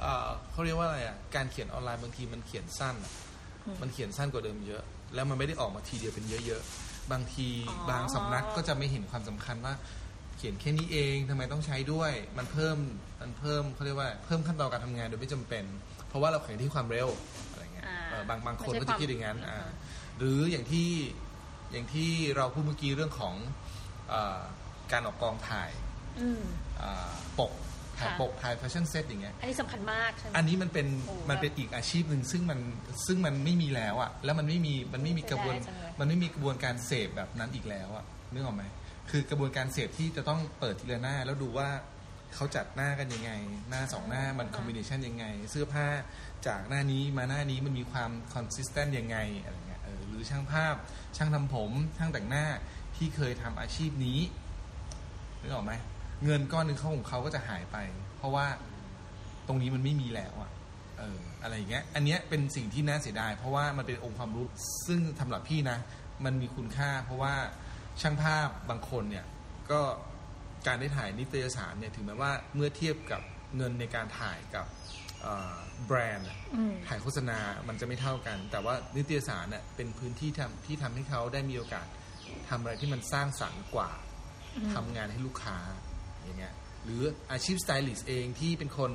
[0.00, 3.12] เอ่อเขาเรียกว่าอะไรอะการเขียนออนไลน์บางทีมันเขียนสั้นอะ
[3.82, 4.82] มันเขียนสั้นกว่าเดิมเยอะ
[5.14, 9.74] แล้วมันไม่ได้ออกมาทีเดียวเป็นเยอะๆบางทีอ๋อบางสำนักก็จะไม่เห็นความสำคัญว่า
[10.36, 12.76] เขียนแค่นี้เองทำไมต้องใช้ด้วย มันเพิ่ม
[13.20, 15.64] มันเพิ่มเขาเรียกว่าเพิ่มขั้นตอนการทำงานโดยไม่จำเป็น
[16.08, 17.08] เพราะว่าเราแข่งที่ความเร็ว
[18.28, 19.68] บางบางคนไม่ก็ใช่จะคิดอย่างนั้นความอ่า
[20.18, 20.88] หรืออย่างที่
[21.72, 23.34] อย่างที่เราพูดเมื่อกี้เรื่องของ
[24.08, 24.40] เออ
[24.92, 25.70] การออกกองถ่าย
[26.20, 26.42] อืม
[26.80, 27.10] อ่า
[27.40, 27.52] ปก
[27.98, 32.60] ถ่ายค่ะปกถ่ายแฟชั่นเซ็ตอย่างเงี้ยอันนี้สำคัญมากใช่ไหมอันนี้มันเป็นโอ้มันเป็นอีกอาชีพหนึ่งซึ่งมัน
[33.06, 38.64] ซึ่งมันไม่มีแล้วอะแล้วมันไม่มีมันไม่มีกระบวนเสียดายจังเลยมันไม่มีกระบวนการเสพแบบนั้นอีกแล้วอะนึกออกไหม
[39.10, 41.68] คือกระบวนการเสพที่จะต้องเปิดทีละหน้าแล้วดูว่า
[42.34, 43.32] เขาจัดหน้ากันยังไง
[43.70, 45.86] หน้าสองหน้ามัน combination ยังไง เสื้อผ้า
[46.46, 50.74] จากหน้านี้มาหน้านี้มันมีความ consistent ยังไงอะไรเงี้ยเออหรือช่างภาพ
[51.16, 52.46] ช่างทำผม ช่างแต่งหน้า
[52.96, 54.20] ที่เคยทำอาชีพนี้
[55.40, 55.72] นึกออกไหม
[56.24, 57.76] เงินก้อนหนึ่งเขาของเขาก็จะหายไป
[58.16, 58.46] เพราะว่า
[59.46, 60.50] ตรงนี้มันไม่มีแล้วอะ
[60.98, 64.46] เอออะไรอย่างเงี้ย อันเนี้ยเป็นสิ่งที่น่าเสียดาย เพราะว่ามันเป็นองค์ความรู้
[64.86, 65.78] ซึ่งสำหรับพี่นะ
[66.24, 67.34] มันมีคุณค่า เพราะว่า
[68.00, 69.24] ช่างภาพบางคนเนี่ย
[69.70, 69.80] ก็
[70.66, 73.22] การได้ถ่ายนิตยสารเนี่ยถึงแม้ว่าเมื่อเทียบกับ
[73.56, 74.66] เงินในการถ่ายกับ
[75.22, 77.38] เอ่อแบรนด์อะอืมถ่ายโฆษณา
[77.68, 81.86] มันจะไม่เท่ากัน แต่ว่านิตยสารเนี่ยเป็นพื้นที่ทำที่ทำให้เขาได้มีโอกาส
[82.48, 83.90] ทำอะไรที่มันสร้างสรรค์กว่า
[84.74, 85.58] ทำงานให้ลูกค้า
[86.24, 88.92] อย่างเงี้ยหรืออาชีพสไตลิสต์เองที่เป็นคน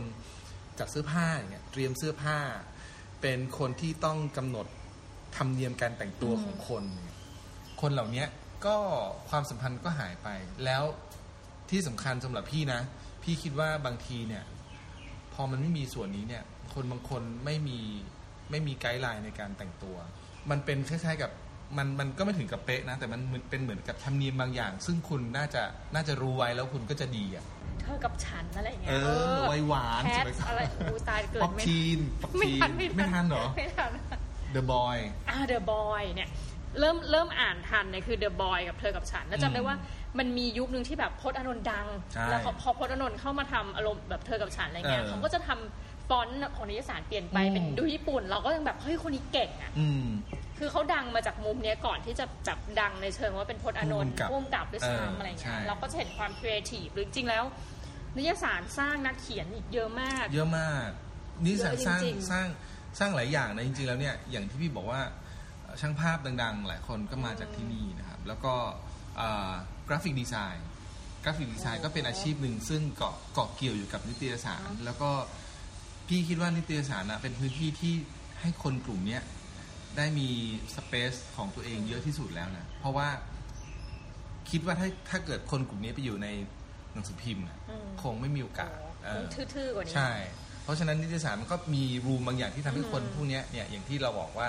[0.79, 2.37] จัดเสื้อผ้าอย่างเงี้ยเตรียมเสื้อผ้า
[3.21, 4.67] เป็นคนที่ต้องกำหนด
[5.37, 7.15] ธรรมเนียมการแต่งตัวของคนเนี่ย
[7.81, 8.27] คนเหล่าเนี้ย
[8.65, 8.77] ก็
[9.29, 10.29] ความสัมพันธ์ก็หายไป
[10.65, 10.83] แล้ว
[11.69, 12.79] ที่สำคัญสำหรับพี่นะ
[13.23, 14.43] พี่คิดว่าบางทีเนี่ย
[15.33, 16.43] พอมันไม่มีส่วนนี้เนี่ย
[16.73, 17.79] คนบางคนไม่มี
[18.51, 19.97] ไม่มี guideline ในการแต่งตัว
[20.49, 21.31] มันเป็นคล้าย ๆ กับ
[21.77, 25.63] มันมันก็ไม่ถึงกับเป๊ะนะ แต่มันเหมือนเป็นเหมือนกับธรรมเนียมบางอย่าง ซึ่งคุณน่าจะ
[25.95, 27.45] น่าจะรู้ไว้แล้วคุณก็จะดีอะ
[27.81, 29.01] เธอกับฉันอะไรอย่างเงี้เอย
[29.33, 33.91] อไวหวานแคใช่ทไหมครับอะไรอูตายเกิป๊ดอปไม่ทีนป๊อปไม่ทีทันนไม่ไม่ทันเหรอไม่ทัน
[34.55, 34.97] The Boy
[35.29, 36.29] อ่าเดอะบอยเนี่ย
[36.79, 39.75] เริ่มเริ่มอ่านทันเนี่ยคือเดอะบอยกับเธอกับฉัน แล้วจำได้ว่า
[40.19, 50.05] มันมียุคนึงที่แบบพจน์อานนท์ดังใช่แล้วพอพอพจน์อานนท์เข้ามาทำอารมณ์แบบเธอกับฉันอะไรเงี้ยเออเขาก็จะทำฟอนต์ของนิตยสารเปลี่ยนไปอืมเป็นดูญี่ปุ่น เราก็ยังแบบเฮ้ยคนนี้เก่งอะอืม
[50.57, 57.43] คือเขาดังมาจากมุมเนี้ยก่อนที่จะแบบดังในเชิงว่าเป็นพจน์อานนท์ผู้กำกับร่วมกับด้วยเออซ้ำอะไรใช่เงี้ยเราก็จะเห็นความครีเอทีฟหรือจริงๆแล้ว
[58.17, 60.87] นิตยสารสร้างนักเขียนอีกเยอะมาก เยอะมาก
[61.45, 62.47] นี่สร้างเยอะสร้างจริงๆสร้าง
[62.99, 65.01] สร้างหลายอย่างนะจริงๆแล้วเนี่ยอย่างที่พี่บอกว่า
[65.63, 68.53] เอ่อช่างภาพดัง ๆ หลายคนก็มาจากที่นี่นะครับ แล้วก็
[69.87, 70.65] graphic design
[71.23, 75.09] กราฟิกดีไซน์ก็เป็นอาชีพหนึ่งซึ่งเกาะเกาะเกี่ยวอยู่กับนิตยสาร แล้วก็
[76.07, 77.93] พี่คิดว่านิตยสารนะเป็นพื้นที่ที่
[78.41, 79.21] ให้คนกลุ่มเนี้ย
[79.97, 80.27] ได้มี
[80.75, 83.07] สเปซของตัวเองเยอะที่สุดแล้วนะ เพราะว่า
[84.51, 86.27] คิดว่าถ้าถ้าเกิดคนกลุ่มนี้ไปอยู่ใน
[86.93, 90.11] หนังสือพิมพ์น่ะอืมคงไม่มีโอกาสเออทื่อๆกว่านี้ใช่
[90.63, 94.47] เพราะฉะนั้นนิตยสารมันก็มีรูมบางอย่างที่ทำให้คนอืมพวกเนี้ยเนี่ยอย่างที่เราบอกว่า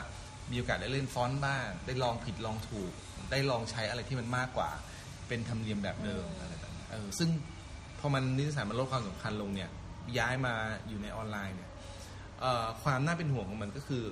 [0.51, 2.93] มีโอกาสได้เล่นฟอนต์บ้างได้ลองผิดลองถูก
[3.35, 4.71] ได้ลองใช้อะไรที่มันมากกว่า
[5.29, 7.29] เป็นธรรมเนียมแบบเดิมอะไรแบบนี้เออซึ่ง
[7.99, 9.71] พอมันนิตยสารมันลดความสำคัญลงเนี่ย
[10.19, 10.55] ย้ายมา
[10.89, 11.71] อยู่ในออนไลน์เนี่ย
[12.83, 14.05] ความน่าเป็นห่วงของมันก็คือ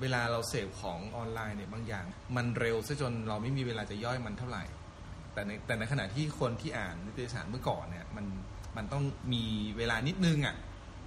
[0.00, 2.04] เวลาเราเสพของออนไลน์เนี่ยบางอย่าง
[2.36, 4.64] มันเร็วซะจนเราไม่มีเวลาจะย่อยมันเท่าไหร่
[5.32, 8.26] แต่ในแต่ในขณะที่คนที่อ่านนิตยสารเมื่อก่อนเนี่ยมัน
[8.76, 9.44] มันต้องมี
[9.76, 10.56] เวลานิดนึงอะ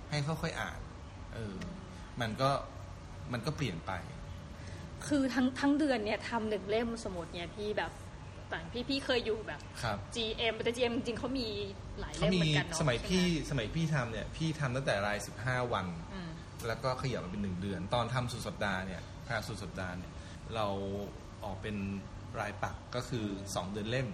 [0.09, 0.79] ให้ค่อยๆอ่าน
[1.33, 1.55] เออ
[2.21, 2.49] มันก็
[3.33, 3.91] มันก็เปลี่ยนไป
[5.07, 7.91] คือทั้งทั้งเดือนเนี่ยทำหนึ่งเล่มสมุดเนี่ยพี่แบบ
[8.51, 11.47] ต่างพี่พี่เคยอยู่แบบ ครับ GM แต่ GM จริงๆเขามี
[11.99, 16.29] หลายเขาเล่มมีเหมือนกันเนาะสมัยใช่ไหพี่สมัยพี่ทำเนี่ยพี่ทำตั้งแต่รายสิบห้าวัน อืม
[16.67, 20.11] แล้วก็ขยับมาเป็นหนึ่งเดือน ตอนทำสุดสัปดาห์เนี่ยพาสุดสัปดาห์เนี่ย
[20.55, 20.67] เรา
[21.43, 21.75] ออกเป็น
[22.39, 23.25] รายปักก็คือ
[23.55, 24.07] สองเดือนเล่ม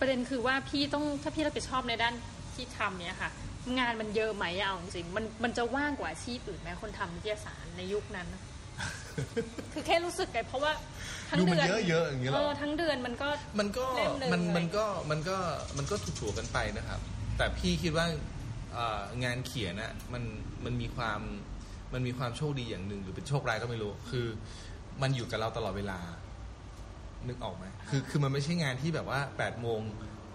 [0.00, 2.14] ประเด็นคือว่าพี่ต้องถ้าพี่รับผิดชอบในด้าน
[2.54, 3.30] ที่ทำเนี่ยค่ะ
[3.78, 8.42] งานมันเยอะไหมอะเอาจริงๆมันมันจะว่างกว่าอาชีพอื่นไหมคนทำนิตยสารในยุคนั้นนะ
[9.72, 10.72] คือแค่รู้สึกไงเพราะว่า
[11.30, 15.36] ทั้งดูมันเดือนเยอะๆอย่างเงี้ยเหรอเออทั้งเดือนมันก็ มันก็เล่มหนึ่งมันอะไร มันก็มันก็
[15.76, 17.00] มันก็ถูกๆกันไปนะครับ
[17.36, 18.06] แต่พี่คิดว่า
[18.74, 20.22] เอ่องานเขียนอะมัน
[20.64, 21.20] มันมีความ
[21.92, 24.26] มันมีความโชคดีอย่างหนึ่งหรือเป็นโชคร้ายก็ไม่รู้ คือ
[25.02, 25.98] มันอยู่กับเราตลอดเวลา
[27.28, 29.80] นึกออกไหมคือคือมันไม่ใช่งานที่แบบว่า8ปดโมง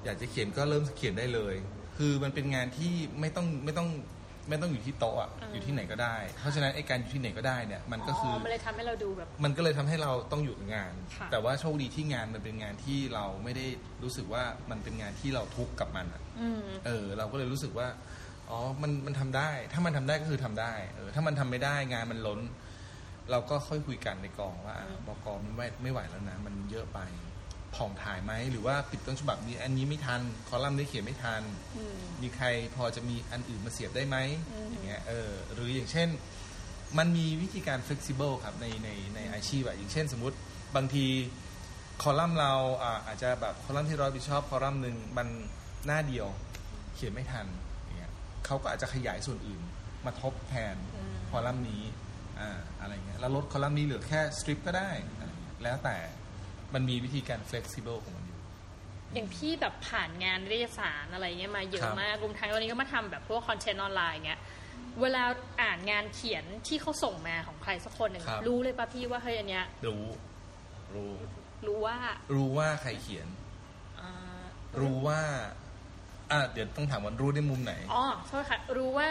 [0.05, 1.55] อยากจะเขียนก็เริ่มเขียนได้เลย
[1.97, 3.89] คือมันเป็นงานที่ไม่ต้องไม่ต้อง
[4.49, 13.65] ไม่ต้องอยู่ที่โต๊ะอะอยู่ที่ไหนก็ได้ เพราะฉะนั้นไอ้การอยู่ที่ไหนก็ได้เนี่ยมันก็คืออมันเลยทำให้เราดูแบบมันก็เลยทำให้เราต้องอยู่กับงานค่ะแต่ว่าโชคดีที่งานมันเป็นงานที่เราไม่ได้
[14.03, 17.87] รู้สึกว่ามันเป็นงานที่เราทุกข์กับมันอะอืมเออ เราก็เลยรู้สึกว่า
[18.49, 22.39] อ๋อมันมันทำได้ ถ้ามันทำได้ก็คือทำได้เออถ้ามันทำไม่ได้งานมันล้น
[23.31, 26.99] เราก็ค่อยคุยกันในกองว่าอะอืมบกมันไม่ไม่ไหวแล้วนะ มันเยอะไป
[27.75, 31.41] ผ่องถ่ายไหมหรือว่าปิดต้นฉบับนี้ อันนี้ไม่ทันคอลัมน์นี้เขียนไม่ทัน
[31.77, 34.17] อืมมีใครพอจะมีอันอื่นมาเสียบได้ไหม
[34.51, 36.09] อืมอย่างเงี้ยเออหรืออย่างเช่น
[36.97, 40.37] มันมีวิธีการ flexible ครับในในในอาชีพอะอย่างเช่นสมมติ
[40.75, 41.05] บางที
[42.01, 42.53] คอลัมน์เรา
[42.83, 45.27] อ่าอาจจะแบบคอลัมน์ที่เรารับผิดชอบคอลัมน์หนึ่งมัน
[45.85, 46.27] หน้าเดียว
[46.95, 47.47] เขียนไม่ทัน
[47.83, 48.11] อย่างเงี้ย
[48.45, 49.61] เขาก็อาจจะขยายส่วนอื่น
[50.05, 51.83] มาทบแทนอืมคอลัมน์นี้
[52.39, 55.97] อ่าอะไรเงี้ยแล้วลดคอลัมน์นี้เหลือแค่สตริปก็ได้อะไรเงี้ยแล้วแต่
[56.73, 58.39] มันมีวิธีการ flexible ของมันอยู่
[59.13, 64.41] อย่างพี่แบบผ่านงานนิตยสารอะไรเงี้ยมาเยครัอะบมากรวมทั้งตอนนี้ก็มาทำแบบพวกคอนเทนต์ออนไลน์เงี้ย
[65.01, 65.23] เวลา
[65.61, 70.03] อ่านงานเขียนที่เขาส่งมาของใครสักคนหนึ่งครับรู้เลยป่ะพี่ว่าเฮ้ยอันเนี้ยรู้
[70.95, 71.11] รู้
[71.67, 71.95] รู้ว่า
[72.35, 73.27] รู้ว่าใครเขียน
[73.99, 74.11] อ่า
[74.81, 75.19] รู้ว่า
[76.31, 79.07] อ่าเดี๋ยวต้องถามว่ารู้ในมุมไหนอ๋อโทษค่ะรู้ว่า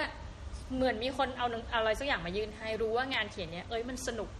[0.74, 4.30] เหมือนมีคนเอาหนังเอาอะไรสักอย่างมายื่นให้รู้ว่างานเขียนเนี้ยเอ้ยมันสนุก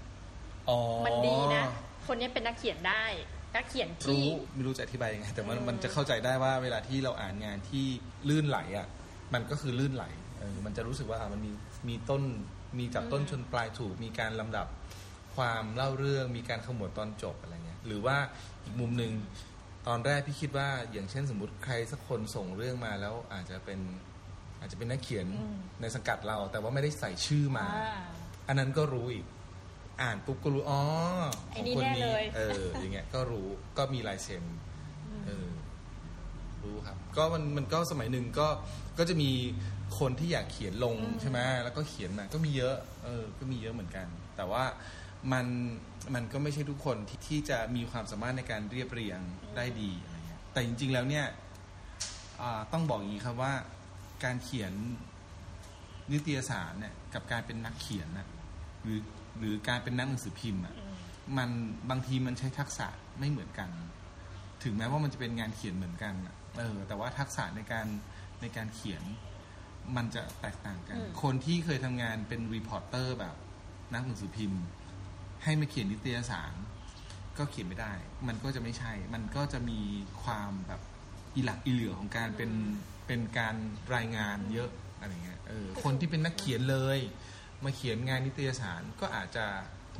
[0.68, 1.64] อ๋อมันดีนะ
[2.08, 3.04] คนเนี้ยเป็นนักเขียนได้
[3.54, 7.84] นักเขียนที่รู้ไม่รู้จะอธิบายยังไงแต่มันอืมมันจะเข้าใจได้ว่าเวลาที่เราอ่านงานที่
[8.28, 8.86] ลื่นไหลอะ
[9.34, 10.04] มันก็คือลื่นไหล
[10.38, 11.52] เออมันจะรู้สึกว่าอะมันมี
[11.88, 12.22] มีต้น
[12.78, 14.66] มีจับต้นชนปลายถูกมีการลำดับ
[15.36, 18.16] ความเล่าเรื่องมีการขมวดตอนจบอะไรเงี้ยหรือว่า
[18.64, 19.12] อีกมุมหนึ่ง
[19.86, 23.80] ตอนแรกพี่คิดว่าอย่างเช่นสมมติใครสักคนส่งเรื่องมาแล้วอาจจะเป็น
[24.60, 28.00] อาจจะเป็นนักเขียนอืมในสังกัดเรา แต่ว่าไม่ได้ใส่ชื่อมาอ่า
[28.48, 29.24] อันนั้นก็รู้อีก
[30.02, 30.80] อ่านปุ๊บก็รู้อ๋อ
[31.50, 33.46] ไอ้ของนี่คนแน่นี้เลยเอออย่างเงี้ยก็รู้
[33.78, 34.44] ก็มีลายเซ็น
[35.26, 35.48] เออ
[36.62, 38.48] รู้ครับ ก็มันมันก็สมัยหนึ่งก็
[38.98, 39.30] ก็จะมี
[39.98, 44.06] คนที่อยากเขียนลงใช่ไหมแล้วก็เขียนมาก็มีเยอะ เออ ก็มีเยอะเหมือนกัน
[44.36, 44.64] แต่ว่า
[45.32, 45.46] มัน
[46.14, 49.20] มันก็ไม่ใช่ทุกคนที่ที่จะมีความสามารถในการเรียบเรียง
[49.56, 51.26] ได้ดีอะไรเงี้ยแต่จริง ๆ แล้วเนี่ย
[52.40, 53.52] อ่าต้องบอกอย่างนี้ครับว่า
[54.24, 54.72] การเขียน
[56.12, 58.26] นิตยสารเนี่ยกับการเป็นนักเขียนนะ
[58.82, 59.00] หรือ
[59.38, 60.96] หรือการเป็นนักหนังสือพิมพ์อะอืม
[61.38, 61.50] มัน
[61.90, 63.70] บางทีมันใช้ทักษะไม่เหมือนกัน
[64.62, 67.86] ถึงแม้ว่ามันจะเป็นงานเขียนเหมือนกันอะเออ แต่ว่าทักษะในการ
[68.40, 69.02] ในการเขียน
[69.96, 73.36] มันจะแตกต่างกันอืมคนที่เคยทำงานเป็นรีพอร์เตอร์แบบ
[73.92, 74.62] นักหนังสือพิมพ์
[75.44, 76.52] ให้มาเขียนนิตยสาร
[77.38, 77.92] ก็เขียนไม่ได้
[78.28, 79.80] มันก็จะไม่ใช่ มันก็จะมี
[80.22, 80.80] ความแบบ
[81.34, 82.50] อีหลักอีเหลือของการเป็น
[83.06, 83.54] เป็นการ
[83.94, 84.70] รายงานเยอะ
[85.00, 86.98] อะไรเงี้ย เออ คนที่เป็นนักเขียนเลย
[87.64, 89.44] มาเขียนงานนิตยสารก็อาจจะ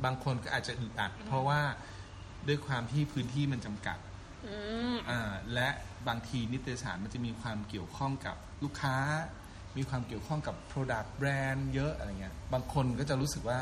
[0.05, 1.61] บางคนก็อาจจะอึดอัด เพราะว่า
[2.47, 3.97] ด้วยความที่พื้นที่มันจำกัด
[4.47, 4.55] อื
[4.93, 5.69] มอ่าและ
[6.07, 8.95] บางทีนิตยสารมันจะมีความเกี่ยวข้องกับลูกค้า
[9.77, 13.59] มีความเกี่ยวข้องกับ Product แบรนด์เยอะอะไรเงี้ยบางคนก็จะรู้สึกว่า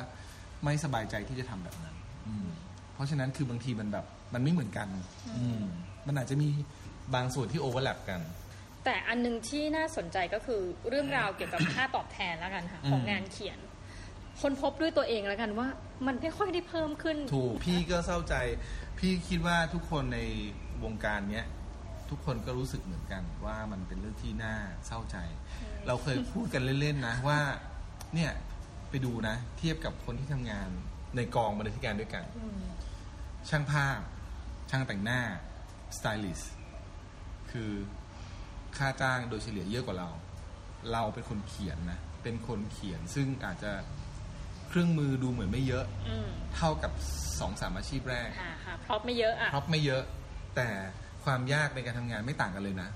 [0.64, 1.96] ไม่สบายใจที่จะทำแบบนั้น
[2.28, 2.50] อืม
[2.94, 4.88] เพราะฉะนั้นคือบางทีมันแบบมันไม่เหมือนกัน
[5.38, 5.64] อืม
[6.08, 6.50] มันอาจจะมี
[7.16, 8.22] บางส่วนที่โอเวอร์แลปกัน
[8.86, 13.60] แต่อันหนึงที่น่าสนใจก็คือเรื่องราวเกี่ยวกับค่าตอบแทนแล้วกันค่ะของอืมงานเขียน
[14.42, 15.68] คนพบด้วยตัวเองแล้วกันว่า
[16.08, 18.36] มันไม่ค่อยได้เพิ่มขึ้น ถูกพี่ก็เศร้าใจ
[19.00, 20.20] พี่คิดว่าทุกคนใน
[20.84, 21.46] วงการเนี้ย
[22.10, 25.18] ทุกคนก็รู้สึกเหมือนกันว่ามันเป็นเรื่องที่น่าเศร้าใจ
[25.88, 27.40] เราเคยพูดกันเล่นๆนะว่า
[28.14, 28.32] เนี่ย
[28.90, 30.70] ไปดูนะ เทียบกับคนที่ทำงาน
[31.16, 32.62] ในกองบรรณาธิการด้วยกันอืม
[33.50, 34.00] ช่างภาพ
[34.70, 35.22] ช่างแต่งหน้า
[35.98, 36.54] สไตลิสต์
[37.52, 37.72] คือ
[38.78, 40.10] ค่าจ้างโดยเฉลี่ยเยอะกว่าเรา
[40.92, 43.72] เราเป็นคนเขียนนะ เป็นคนเขียนซึ่งอาจจะ
[44.76, 46.92] เครื่องมือดูเหมือนไม่เยอะอืมเท่ากับ
[47.40, 50.04] สองสามอาชีพแรกอ่าค่ะเพราะไม่เยอะอะเพราะไม่เยอะ
[50.56, 50.68] แต่
[51.24, 52.90] ความยากในการทำงานไม่ต่างกันเลยนะ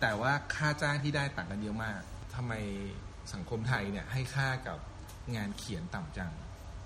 [0.00, 2.00] แต่ว่าค่าจ้างที่ได้ต่างกันเยอะมาก
[2.34, 2.52] ทำไม
[3.32, 4.78] สังคมไทยเนี่ยให้ค่ากับ
[5.36, 6.32] งานเขียนต่ำจัง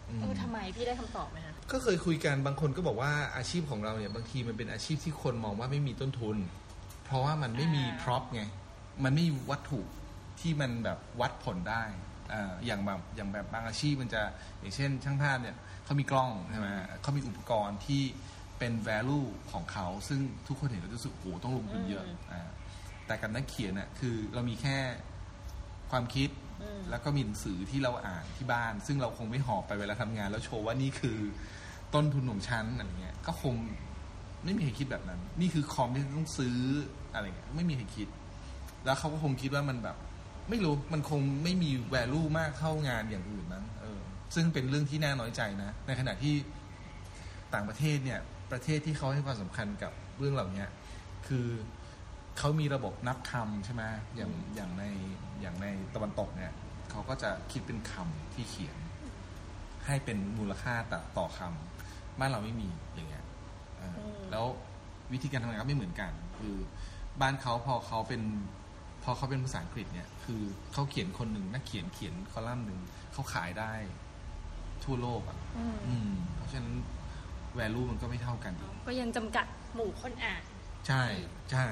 [0.09, 6.37] อืมเออทำไมพี่ได้คำตอบไหมคะก็เคยคุยกันบางคนก็บอกว่าอาชีพของเราเนี่ย บางทีมันเป็นอาชีพที่คนมองว่าไม่มีต้นทุน
[7.05, 8.43] เพราะว่ามันไม่มีอ่าพร็อพไง
[9.05, 9.81] มันไม่มีวัตถุ
[10.41, 11.85] ที่มันแบบวัดผลได้
[12.33, 14.23] อ่าอย่างแบบอย่างแบบบางอาชีพมันจะ
[14.61, 16.69] อย่างเช่น ช่างภาพเนี่ยเขามีกล้องใช่ไหม
[17.01, 18.03] เขามีอุปกรณ์ที่
[18.59, 22.49] เป็น value ของเขา ซึ่งทุกคนเห็นแล้วจะรู้สึกโอ้โหต้องลงทุนเยอะอ่า
[23.07, 24.77] แต่กับนักเขียนน่ะคือเรามีแค่
[25.91, 26.29] ความคิด
[26.63, 31.19] อืมแล้วก็มีหนังสือที่เราอ่านที่บ้าน ซึ่งเราคงไม่หอบไปเวลาทำงาน แล้วโชว์ว่านี่คือ
[31.95, 33.55] ต้นทุนของฉันอะไรเงี้ย ก็คง
[34.45, 36.57] ไม่มีใครคิดแบบนั้น นี่คือคอมที่ต้องซื้อ
[37.15, 38.09] อะไรเงี้ยไม่มีใครคิด
[38.85, 39.97] แล้วเขาก็คงคิดว่ามันแบบ
[40.51, 44.01] ไม่รู้มันคงไม่มี value มากเท่างานอย่างอื่นมั้งเออ
[44.35, 46.35] ซึ่งเป็นเรื่องที่น่าน้อยใจนะ ในขณะที่
[47.55, 48.21] ต่างประเทศเนี่ย
[48.53, 50.65] ประเทศที่เขาให้ความสำคัญกับเรื่องเหล่านี้
[51.27, 51.47] คือ
[52.39, 53.83] เขามีระบบนับคำใช่ไหม
[54.17, 54.85] อย่างอย่างใน
[55.41, 56.53] อย่างในตะวันตกเนี่ย
[56.91, 58.77] เขาก็จะคิดเป็นคำที่เขียน
[59.87, 63.25] ให้เป็นมูลค่าต่อต่อคำบ้านเราไม่มีอย่างเงี้ย
[63.79, 64.45] เอออมแล้ว
[65.13, 66.55] วิธีการทำงานก็ไม่เหมือนกัน คือ
[67.21, 68.23] บ้านเขาพอเขาเป็น
[69.05, 72.79] พอเขาเป็นภาษาอังกฤษเนี่ย คือเขาเขียนคนหนึ่งนักเขียนเขียนคอลัมน์หนึ่ง
[73.13, 73.73] เขาขายได้
[74.85, 76.75] ทั่วโลกอะอืมอืมเพราะฉะนั้น
[77.59, 80.43] value มันก็ไม่เท่ากันอีกก็ยังจำกัดหมู่คนอ่าน
[80.89, 81.03] ใช่
[81.53, 81.67] ใช่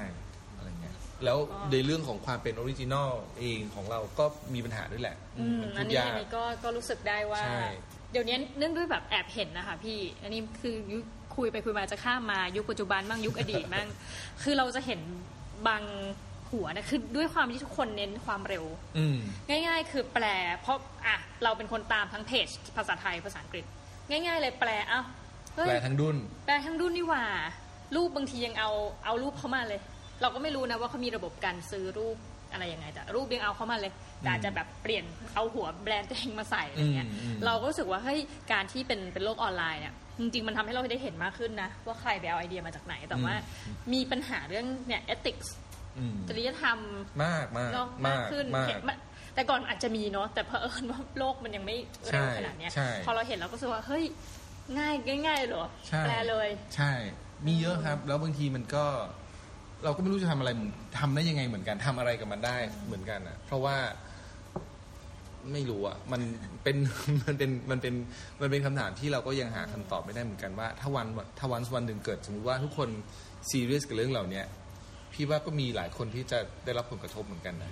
[0.55, 7.63] อะไรเงี้ยแล้วก็ในเรื่องของความเป็น original เองของเราก็มีปัญหาด้วยแหละ อืมมันพูอันดนี้ยาอันกนี้ก็ก็รู้สึกได้ว่าใช่
[8.11, 11.03] เดี๋ยวนี้เนื่องด้วยแบบแอบเห็นนะคะพี่ อันนี้คือยุค
[11.35, 13.87] คุยไปคุยมาจะข้ามมายุคปัจจุบันบ้างยุคอดีตบ้าง
[14.43, 14.99] คือเราจะเห็น
[15.67, 15.83] บาง
[16.51, 18.65] หัวนะคือด้วยความที่ทุกคนเน้นความเร็ว
[18.97, 19.17] อืม
[19.49, 20.25] ง่าย ๆ คือแปล
[20.61, 23.65] เพราะอะเราเป็นคนตามทั้งเพจ ภาษาไทยภาษาอังกฤษ
[24.09, 25.01] ง่าย ๆ เลยแปลเอ้า
[25.55, 27.23] เฮ้ยแปลทั้งดุนแปลทั้งรุ่นนี่หว่า
[27.95, 28.71] รูปบางทียังเอา
[29.05, 29.79] เอารูปเข้ามาเลย
[30.21, 32.17] เราก็ไม่รู้นะว่าเขามีระบบการซื้อรูป
[32.53, 38.19] อะไรยังไง แต่รูปยังเอาเข้ามาเลยแต่อาจจะแบบเปลี่ยนเอาหัวแบรนด์ตัวเองมาใส่อะไรเงี้ยอืมอืมเราก็รู้สึกว่าเฮ้ย
[38.51, 43.33] การที่เป็นเป็นโลกออนไลน์เนี่ยจริงๆ มันทำให้เราได้เห็นมากขึ้นนะ ว่าใครไปเอาไอเดียมาจากไหน แต่ว่า
[43.93, 45.60] มีปัญหาเรื่องเนี่ย ethics อืม
[46.29, 46.77] จริยธรรม
[47.23, 48.97] มากมากเนาะมามากกขึ้นมากเห็นมัน
[49.35, 51.75] แต่ก่อนอาจจะมีเนาะแต่เผอิญว่าโลกมันยังไม่
[52.09, 54.03] เร็วขนาดเนี้ยใช่พอเราเห็นเราก็รู้สึกว่าเฮ้ย
[54.77, 56.91] ง่ายง่ายๆเหรอใช่แปลเลย ใช่
[57.47, 58.85] มีเยอะครับ แล้วบางทีมันก็
[59.83, 60.49] เราก็ไม่รู้จะทำอะไร
[60.99, 63.77] ทำได้ยังไงเหมือนกันทำอะไรกับมันได้เหมือนกันอะ เพราะว่า
[65.53, 66.21] ไม่รู้อะมัน
[66.63, 66.77] เป็น
[67.25, 67.93] มันเป็นมันเป็น
[68.41, 71.07] มันเป็นคำถามที่เราก็ยังหาคำตอบไม่ได้เหมือนกันว่า ถ้าวัน
[71.39, 72.89] ถ้าวันวันหนึ่งเกิดสมมติว่าทุกคน
[73.49, 74.45] ซีเรียสกับเรื่องเหล่าเนี้ย
[75.13, 77.71] พี่ว่าก็มีหลายคนที่จะได้รับผลกระทบเหมือนกันนะ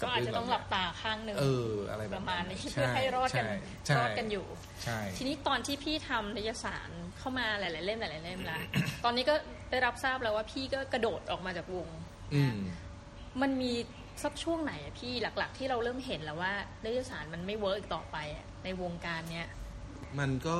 [0.00, 3.44] ก็อาจจะต้องหลับตาข้างหนึ่งเอออะไรแบบประมาณนี้ใช่เพื่อให้รอดกัน
[3.86, 4.46] ใช่รอดกันอยู่
[4.84, 8.60] ใช่ทีนี้ตอนที่พี่ทำนิยสารเข้ามาหลาย ๆ เล่มหลาย ๆ เล่มแล้ว
[9.04, 9.34] ตอนนี้ก็
[9.70, 11.88] ได้รับทราบแล้วว่าพี่ก็กระโดดออกมาจากวง
[12.34, 12.56] อืม
[13.42, 13.72] มันมี
[14.22, 16.52] สักช่วงไหนอะพี่หลัก ๆ ที่เราเริ่มเห็นแล้วว่า
[16.84, 19.48] นิตยสารมันไม่ work อีกต่อไปอะในวงการเนี้ย
[20.18, 20.58] มันก็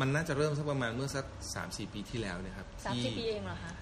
[0.00, 3.72] มันน่าจะเริ่มสักประมาณเมื่อสักสามสี่ปีที่แล้วเนะครับสามที่สิบปีเองเหรอคะ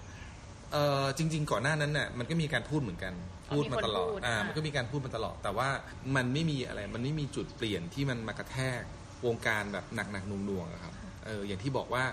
[0.73, 3.13] เออจริง ๆ ก่อนหน้านั้นน่ะมันก็มีการพูดเหมือนกัน
[3.49, 5.69] อ๋อพูดมาตลอดมีคนพูดอ่าอ่ามัมันก็มีการพูดมาตลอด แต่ว่า
[6.15, 8.81] มันไม่มีอะไรมันไม่มีจุดเปลี่ยนที่มันมากระแทก
[9.25, 10.93] วงการแบบหนักๆหน่วงๆอะครับ
[11.25, 12.03] เอออย่างที่บอกว่า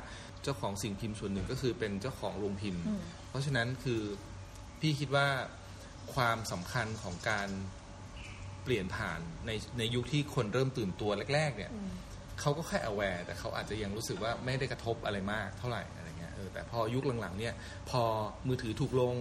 [0.42, 4.02] เจ้าของสิ่งพิมพ์ส่วนหนึ่งก็คือเป็นเจ้าของโรงพิมพ์อืมเพราะฉะนั้นคือ
[4.80, 5.26] พี่คิดว่า
[6.14, 7.48] ความสำคัญของการ
[8.64, 11.90] เปลี่ยนผ่านในในยุคที่คนเริ่มตื่นตัวแรก ๆ เนี่ยอืม
[12.40, 15.82] เขาก็แค่ aware แต่เขาอาจจะยังรู้สึกว่าไม่ได้กระทบอะไรมากเท่าไหร่
[16.38, 17.54] อะไรเงี้ยเออแต่พอยุคหลังๆเนี่ย
[17.90, 18.02] พอ
[18.48, 19.14] มือถือถูกลง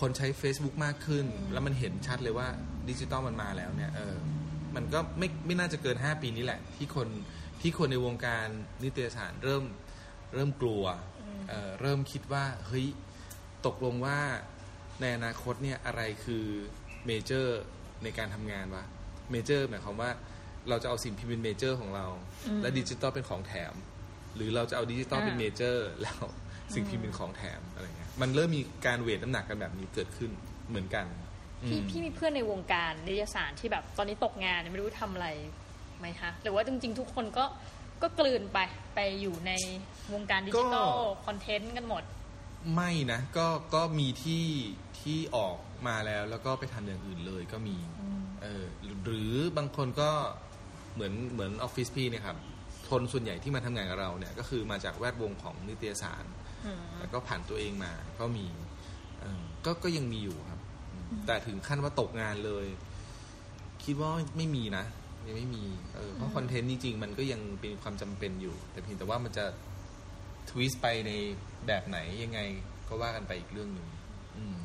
[0.00, 2.48] คนใช้ Facebook มากขึ้น แล้วมันเห็นชัดเลยว่า
[2.88, 4.16] ดิจิตอลมันมาแล้วเนี่ยเออ
[4.74, 7.08] มันก็ไม่ไม่น่าจะเกิน 5 ปีนี้แหละ ที่คน
[7.60, 8.46] ที่คนในวงการ
[8.82, 9.64] นิตยสารเริ่ม
[10.34, 10.84] เริ่มกลัว
[11.48, 12.86] เออเริ่มคิดว่าเฮ้ย
[13.66, 14.18] ตกลงว่า
[15.00, 16.44] ในอนาคตเนี่ยอะไรคือ
[17.06, 17.60] major
[18.02, 18.84] ในการทำงานวะ
[19.30, 20.10] major หมายความว่า
[20.68, 22.06] เราจะเอาสิ่งพิมพ์เป็น major ของเรา
[22.46, 23.74] อืมและดิจิตอลเป็นของแถม
[24.34, 26.22] หรือเราจะเอาดิจิตอลเป็นอ่า major แล้ว
[26.74, 30.30] สิ่งพิมพ์เป็นของแถมอะไรเงี้ยมันเริ่มมีการ weight น้ำหนักกันแบบนี้เกิดขึ้น
[30.68, 31.06] เหมือนกัน
[31.62, 35.28] อืมพี่พี่มีเพื่อนในวงการนิตยสารที่แบบตอนนี้ตกงานไม่รู้ทำอะไร
[35.98, 37.44] ไหมคะหรือว่าจริง ๆ ทุกคนก็
[38.02, 38.58] ก็กลืนไป
[38.94, 39.52] ไปอยู่ใน
[40.12, 40.92] วงการดิจิตอล
[41.26, 42.02] คอนเทนต์กันหมด
[42.74, 44.44] ไม่นะ ก็ก็มีที่
[45.00, 45.56] ที่ออก
[45.86, 47.76] มาแล้วแล้วก็ไปทำอย่างอื่นเลยก็มี
[48.42, 50.10] เออหรือหรือบางคนก็
[50.94, 52.36] เหมือนเหมือนออฟฟิศพี่เนี่ยครับ
[52.90, 56.51] คนส่วนใหญ่ที่มาทำงานกับเราเนี่ยก็คือมาจากแวดวงของนิตยสารอืม
[56.98, 58.46] แล้วก็ผ่านตัวเองมาก็มี
[59.20, 60.60] เออก็ก็ยังมีอยู่ครับ
[60.92, 62.66] อืมแต่ถึงขั้นว่าตกงานเลย
[63.84, 64.84] คิดว่าไม่มีนะ
[65.26, 69.44] ยังไม่มีเออเพราะคอนเทนต์จริงๆมันก็ยังเป็นความจำเป็นอยู่ แต่เพียงแต่ว่ามันจะ
[70.50, 71.12] ทวิสต์ไปใน
[71.66, 72.40] แบบไหนยังไง
[72.88, 73.86] ก็ว่ากันไปอีกเรื่องหนึ่ง
[74.36, 74.56] อืม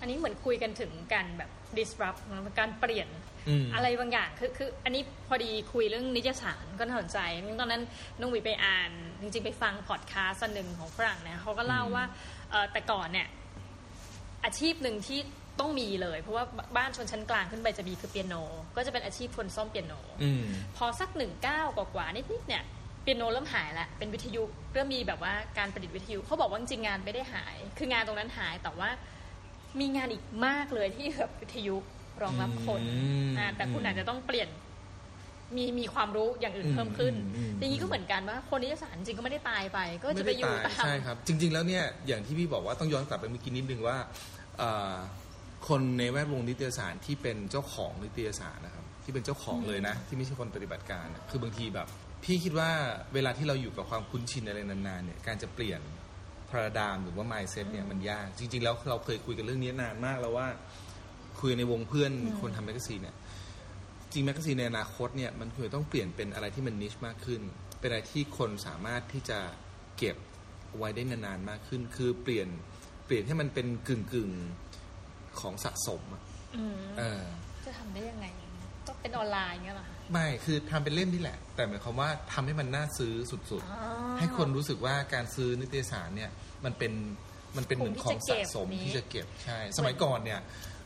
[0.00, 3.08] อันนี้เหมือนคุยกันถึงการแบบ disrupt นะการเปลี่ยน
[3.48, 7.18] อืมอะไรบางอย่างคือคืออันนี้พอดีคุยเรื่องนิตยสารก็น่าสนใจ
[7.60, 7.82] ตอนนั้น
[8.20, 12.04] น้องหวีไปอ่าน จริงๆไปฟังพอดคาสต์อันหนึ่งของฝรั่งเนี่ยเขาก็เล่าอืมว่า
[12.50, 13.26] เอ่อแต่ก่อนเนี่ย
[14.44, 15.18] อาชีพหนึ่งที่
[15.60, 16.44] ต้องมีเลย เพราะว่า
[16.76, 18.34] บ้านชนชั้นกลางขึ้นไปจะมีคือเปียโน
[18.76, 20.42] ก็จะเป็นอาชีพคนซ่อมเปียโนอืม
[20.76, 22.62] พอสักหนึ่งเก้ากว่าๆนิดๆเนี่ย
[23.02, 28.90] เปียโนเริ่มหายแล้วเป็นวิทยุเริ่มมีแบบว่าการประดิษฐ์วิทยุเขาบอกว่าจริงๆงานไม่ได้หาย คืองานตรงนั้นหายแต่ว่า
[29.80, 31.76] มีงานอีกมากเลยที่แบบวิทยุ
[32.22, 32.98] รองรับคนอื
[33.28, 34.48] มอ่าแต่คุณอืมอาจจะต้องเปลี่ยน
[35.56, 43.96] มีมีความรู้อย่างอื่นอืมเพิ่มขึ้นอืมอืมอย่างนี้ก็เหมือนกันว่าคนนิตยสารจริงๆก็ไม่ได้ตายไป ก็จะไม่ไปได้อยู่ตายตามใช่ครับ จริง ๆ แล้วเนี่ยอย่างที่พี่บอกว่าต้องย้อนกลับไปเมื่อกี้นิดนึงว่า
[44.58, 44.94] เอ่อ
[45.68, 51.86] คนในแวดวงนิตยสารที่เป็นเจ้าของนิตยสารนะครับ ที่เป็นเจ้าของเลยนะ ที่ไม่ใช่คนปฏิบัติการน่ะคือบางทีแบบ
[52.24, 52.70] พี่คิดว่า
[53.14, 55.80] เวลาที่เราอยู่กับความคุ้นชินอะไรนานๆเนี่ยการจะเปลี่ยน
[56.50, 60.46] paradigm หรือว่า mindset เนี่ยมันยาก จริง ๆ แล้วเราเคยคุยกันเรื่องนี้นานมากแล้วว่า
[61.40, 63.16] คุยในวงเพื่อนคนทำแมกกาซีนเนี่ย
[64.12, 67.40] จริงแมกกาซีนในอนาคตเนี่ยมันควรจะต้องเปลี่ยนเป็นอะไรที่มัน niche มากขึ้น
[67.80, 69.38] เป็นอะไรที่คนสามารถที่จะ
[69.98, 70.16] เก็บ
[70.76, 72.48] ไว้ได้นานๆมากขึ้น คือเปลี่ยน
[73.06, 76.22] เปลี่ยนให้มันเป็นกึ่งกึ่งๆของสะสมอะ
[76.56, 77.22] อืมเออ
[77.64, 78.26] จะทำได้ยังไง
[78.86, 86.30] ก็เป็นออนไลน์เงี้ยเหรอคะไม่คือทำเป็นเล่มนี่แหละ แต่หมายความว่าทำให้มันน่าซื้อสุดอ๋อๆให้คนรู้สึกว่าการซื้อนิตยสารเนี่ย
[86.64, 86.92] มันเป็น
[87.56, 90.40] มันเป็นเหมือนของสะสมที่ที่จะจะเก็เก็บบใช่ สมัยก่อนเนี่ย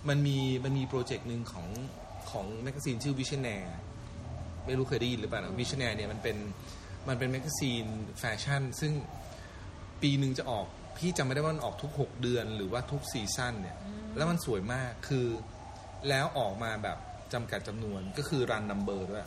[0.09, 1.67] มันมีมันมีโปรเจกต์หนึ่งของ
[2.31, 3.71] ของแมกกาซีนชื่อ Visionaire
[4.67, 6.37] ไม่รู้เคยได้ยินหรือเปล่า Visionaire เนี่ยมันเป็น
[7.09, 7.85] มันเป็นแมกกาซีน
[8.21, 8.93] แฟชั่น ซึ่ง
[10.03, 10.67] ปีหนึ่งจะออก
[10.99, 13.77] พี่จำไม่ได้ว่ามันออกทุก 6 เดือนหรือว่าทุกซีซั่นเนี่ย
[14.17, 15.27] แล้วมันสวยมากคือ
[16.09, 16.99] แล้วออกมาแบบ
[17.33, 19.27] จำกัดจำนวนก็คือ run number ด้วย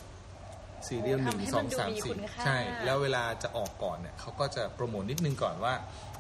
[0.88, 5.74] serial หนึ่งสองสามสี่ทำให้มันดูมีคุสี่ณค่าใช่ แล้วเวลาจะออกก่อนเนี่ยเขาก็จะโปรโมทนิดนึงก่อนว่า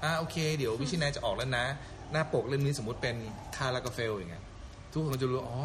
[0.03, 1.65] อ่าโอเค เดี๋ยว Visionaire จะออกแล้วนะ
[2.11, 3.15] หน้าปกเล่มนี้สมมุติเป็น
[3.55, 4.43] คารากาเฟลอย่างเงี้ย
[4.91, 5.61] ทุกคนก็จะรู้อ๋อ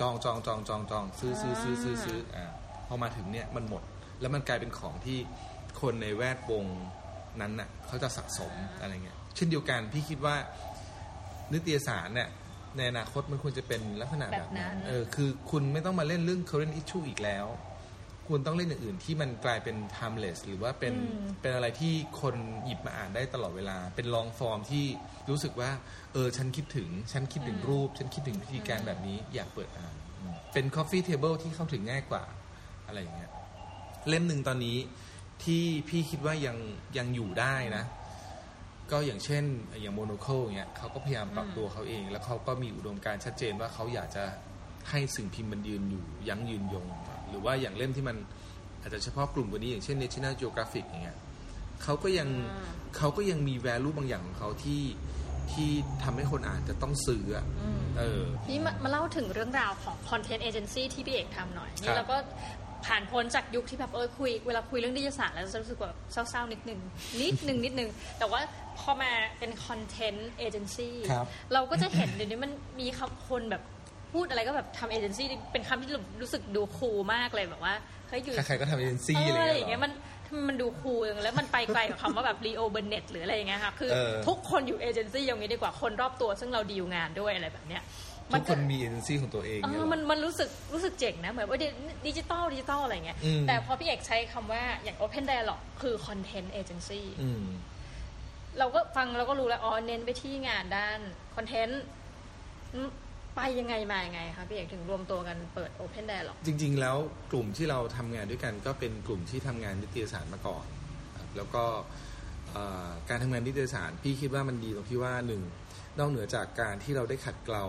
[0.00, 2.44] จองจองจองจองจองซื้อซื้อซื้อซื้อซื้ออ่า
[2.88, 3.82] พอมาถึงเนี่ยมันหมด
[4.20, 5.18] แล้วมันกลายเป็นของที่
[5.80, 6.64] คนในแวดวง
[7.40, 10.34] นั้นน่ะเขาจะสะสมอะไรเงี้ยเช่นเดียวกันพี่คิดว่า
[11.52, 12.28] นิตยสารเนี่ย
[12.76, 17.46] ในอนาคตมันควรจะเป็นลักษณะแบบนั้นแบบนั้นเออ คือคุณไม่ต้องมาเล่นเรื่อง current issue อีกแล้ว
[18.30, 20.94] คุณต้องเล่นอย่างอื่นที่มันกลายเป็น timeless หรือว่าเป็น
[21.40, 24.84] เป็นอะไรที่คนหยิบมาอ่านได้ตลอดเวลา เป็นลองฟอร์มที่
[25.30, 25.70] รู้สึกว่า
[26.12, 32.24] เออ ฉันคิดถึง ฉันคิดถึงรูป ฉันคิดถึงวิธีการแบบนี้อยากเปิดอ่านอืมเป็น coffee table ที่เข้าถึงง่ายกว่า
[32.86, 33.30] อะไรอย่างเงี้ย
[34.08, 34.78] เล่มหนึ่งตอนนี้
[35.44, 36.56] ที่พี่คิดว่ายัง
[36.98, 37.84] ยังอยู่ได้นะ
[38.90, 39.44] ก็อย่างเช่น
[39.80, 44.24] อย่างโมโนโคลเงี้ยเขาก็พยายามปรับตัวเขาเอง แล้วเขาก็มีอุดมการณ์ชัดเจนว่าเขาอยากจะ
[44.90, 46.86] ให้สิ่งพิมพ์มันยืนอยู่ ยั้งยืนยง
[47.30, 48.16] หรือว่าอย่างเล่มที่มัน
[48.80, 51.18] อาจจะเฉพาะกลุ่มกว่านี้อย่างเช่น National Geographic อย่างเงี้ย
[51.82, 52.28] เขาก็ยัง
[52.96, 54.82] เขาก็ยังมี value บางอย่างของเขาที่
[55.52, 55.70] ที่
[56.02, 57.46] ทำให้คนอ่านจะต้องซื้ออะ
[57.98, 62.16] เออ นี่มามาเล่าถึงเรื่องราวของคอนเทนต์เอเจนซี่ที่พี่เอกทำหน่อยครับนี่เราก็
[62.86, 66.80] ผ่านพ้นจากยุคที่แบบเออคุย เวลาคุยเรื่องนิตยสารแล้วจะรู้สึกแบบเศร้าๆนิดนึง
[67.22, 68.40] นิดนึงนิดนึง แต่ว่า
[68.78, 73.62] พอมาเป็นคอนเทนต์เอเจนซี่ครับเราก็จะเห็นเดี๋ยวนี้มันมีคำคนแบบ
[74.12, 75.90] พูดอะไรก็แบบทำเอเจนซี่เป็นคำที่
[76.22, 77.74] รู้สึกดู cool มากเลยแบบว่า
[78.08, 79.92] เฮ้ยอยู่ใครๆก็ทำเอเจนซี่เอออะไรอออย่างย่างเงี้เงี้ยมัน
[80.26, 87.82] ทำไมมันดู cool จังแล้วมันไปไกลกับคำว่าแบบ Leo Burnett หรืออะไรอย่างเงี้ยค่ะคือเออทุกคนอยู่เอเจนซี่อย่างนี้ดีกว่าคนรอบตัวซึ่งเราดีลงานด้วยอะไรแบบเนี้ย
[88.32, 91.58] ทุกคนมีเอเจนซี่ของตัวเองเออเนี่ยอเหรอมันมันรู้สึกรู้สึกเจ๋งนะเหมือนว่า
[92.06, 97.44] ดิจิตอลดิจิตอลอะไรเงี้ยอืมแต่พอพี่เอกใช้คำว่าอย่าง Open Dialog คือ Content Agency อืม
[98.58, 100.98] เราก็ฟังเราก็รู้แล้วอ๋อเน้นไปที่งานด้าน
[101.36, 101.82] คอนเทนต์
[103.36, 106.96] ไปยังไงมายังไงคะพี่เอกถึงรวมตัวกันเปิด Open Dialog จริง ๆ แล้ว
[107.32, 110.66] กลุ่มที่เราทำงานด้วยกันก็เป็นกลุ่มที่ทำงานนิตยสารมาก่อน
[111.16, 111.64] ครับแล้วก็
[113.08, 115.42] การทำงานนิตยสารพี่คิดว่ามันดีตรงที่ว่าหนึ่ง
[115.98, 117.64] นอกเหนือจากการที่เราได้ขัดเกลา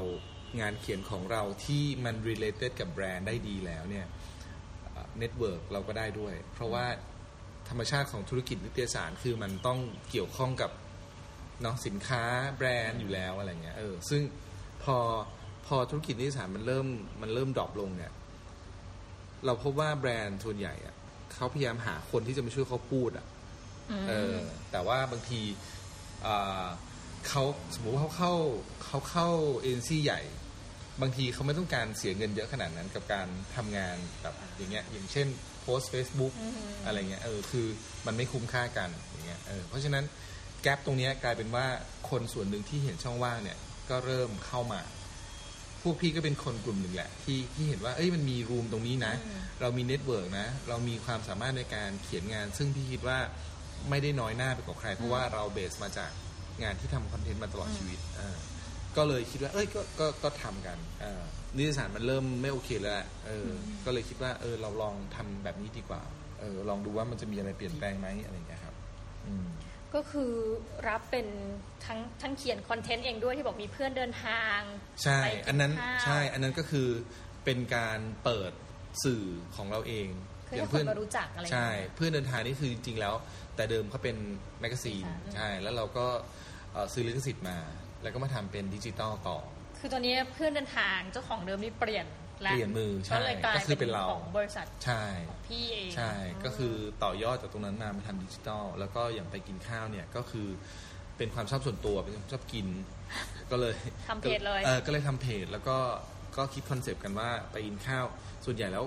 [0.60, 4.06] งานเขียนของเราที่มัน related กับแบรนด์ได้ดีแล้วเนี่ย
[5.20, 6.86] network เราก็ได้ด้วย เพราะว่า
[7.70, 10.72] ธรรมชาติของธุรกิจนิตยสารคือมันต้องเกี่ยวข้องกับ
[11.62, 12.24] เนาะสินค้า
[12.58, 14.22] แบรนด์อยู่แล้วอะไรเงี้ยเออซึ่ง
[14.84, 14.98] พ
[15.76, 16.88] อธุรกิจนิตยสารมันเริ่ม
[17.22, 18.12] มันเริ่ม drop ลงเนี่ย
[19.46, 20.96] เราพบว่าแบรนด์ส่วนใหญ่อะ
[21.34, 23.26] เขาพยายามหาคนที่จะมาช่วยเขาพูดอะ
[24.10, 24.36] เออ
[24.72, 25.42] แต่ว่าบางที
[26.26, 26.66] อ่า
[27.28, 27.44] เขา
[27.76, 28.34] สมมติว่าเขาเข้า
[28.86, 29.30] เขาเข้า
[29.62, 30.22] เอเจนซี่ใหญ่
[31.02, 35.28] บางทีเขาไม่ต้องการเสียเงินเยอะขนาดนั้นกับการทำงานแบบอย่างเงี้ย อย่างเช่น
[35.62, 36.34] โพสต์ Facebook
[36.86, 37.68] อะไรเงี้ยเออคือ
[38.06, 40.04] มันไม่คุ้มค่ากันอย่างเงี้ยเออเพราะฉะนั้น
[40.62, 41.66] gap ตรงเนี้ยกลายเป็นว่า
[42.10, 43.58] คนส่วนหนึ่งที่เห็นช่องว่างเนี่ย
[43.90, 44.82] ก็เริ่มเข้ามา
[45.84, 49.14] พวกพี่ก็เป็นคนกลุ่มหนึ่งแหละ ที่ที่เห็นว่าเอ้ยมันมี room ตรงนี้นะ
[49.62, 53.18] เรามี network นะ เรามีความสามารถในการเขียนงาน ซึ่งพี่คิดว่า
[53.90, 56.12] ไม่ได้น้อยหน้าไปกว่าใคร เพราะว่าเรา base มาจาก
[56.64, 58.38] งานที่ทำคอนเทนต์มาตลอดชีวิตอ่า
[58.98, 61.22] ก็เลยคิดว่า เอ้ยก็ก็ก็ทำกันอ่า
[61.58, 63.52] นิตยสารมันเริ่มไม่โอเคแล้วแหละเอออ
[63.86, 66.02] ก็เลยคิดว่าเออเราลองทำแบบนี้ดีกว่า
[66.40, 68.76] เออลองดูว่ามันจะมีอะไรเปลี่ยนแปลงไหมอะไรอย่างเงี้ยครับ
[69.28, 69.48] อืม
[69.96, 70.32] ก็คือ
[70.88, 71.28] รับเป็น
[71.86, 74.60] ทั้งทั้งเขียนคอนเทนต์เองด้วยที่บอกมีเพื่อนเดินทาง
[75.04, 76.88] ใช่ไปกิอันนั้นข้าวใช่ อันนั้นก็คือ
[77.46, 78.52] เป็นการเปิด
[79.04, 79.26] สื่อ
[79.56, 80.08] ของเราเอง
[80.48, 83.14] คือให้คนมารู้จักอะไรอย่างใช่เงี้ยเพื่อนเดินทางนี่คือจริงๆแล้ว
[83.56, 84.18] แต่เดิมเขาเป็น
[84.60, 86.06] แมกกาซีนค่ะใช่แล้วเราก็
[86.72, 87.58] เอ่อซื้อลิขสิทธิ์มา
[88.02, 89.38] แล้วก็มาทำเป็นดิจิตอลต่อ
[89.80, 92.06] คือตอนนี้เพื่อนเดินทางเจ้าของเดิมนี่เปลี่ยน
[92.44, 95.04] แล้วเปลี่ยนมือใช่ก็เลยกลายก็คือเป็นเราของบริษัทใช่
[95.48, 96.12] พี่เอง ใช่
[96.44, 96.74] ก็คือ
[97.04, 100.48] ต่อยอดจากตรงนั้นมามาทำดิจิตอล แล้วก็อย่างไปกินข้าวเนี่ยก็คือ
[101.18, 102.68] เป็นความชอบส่วนตัว เป็นความชอบกิน
[103.52, 103.76] ก็เลย
[104.10, 105.78] ทำเพจเลย เออก็เลยทำเพจ แล้วก็
[106.38, 108.06] ก็คิดคอนเซปต์กันว่าไปกินข้าว
[108.46, 108.86] ส่วนใหญ่แล้ว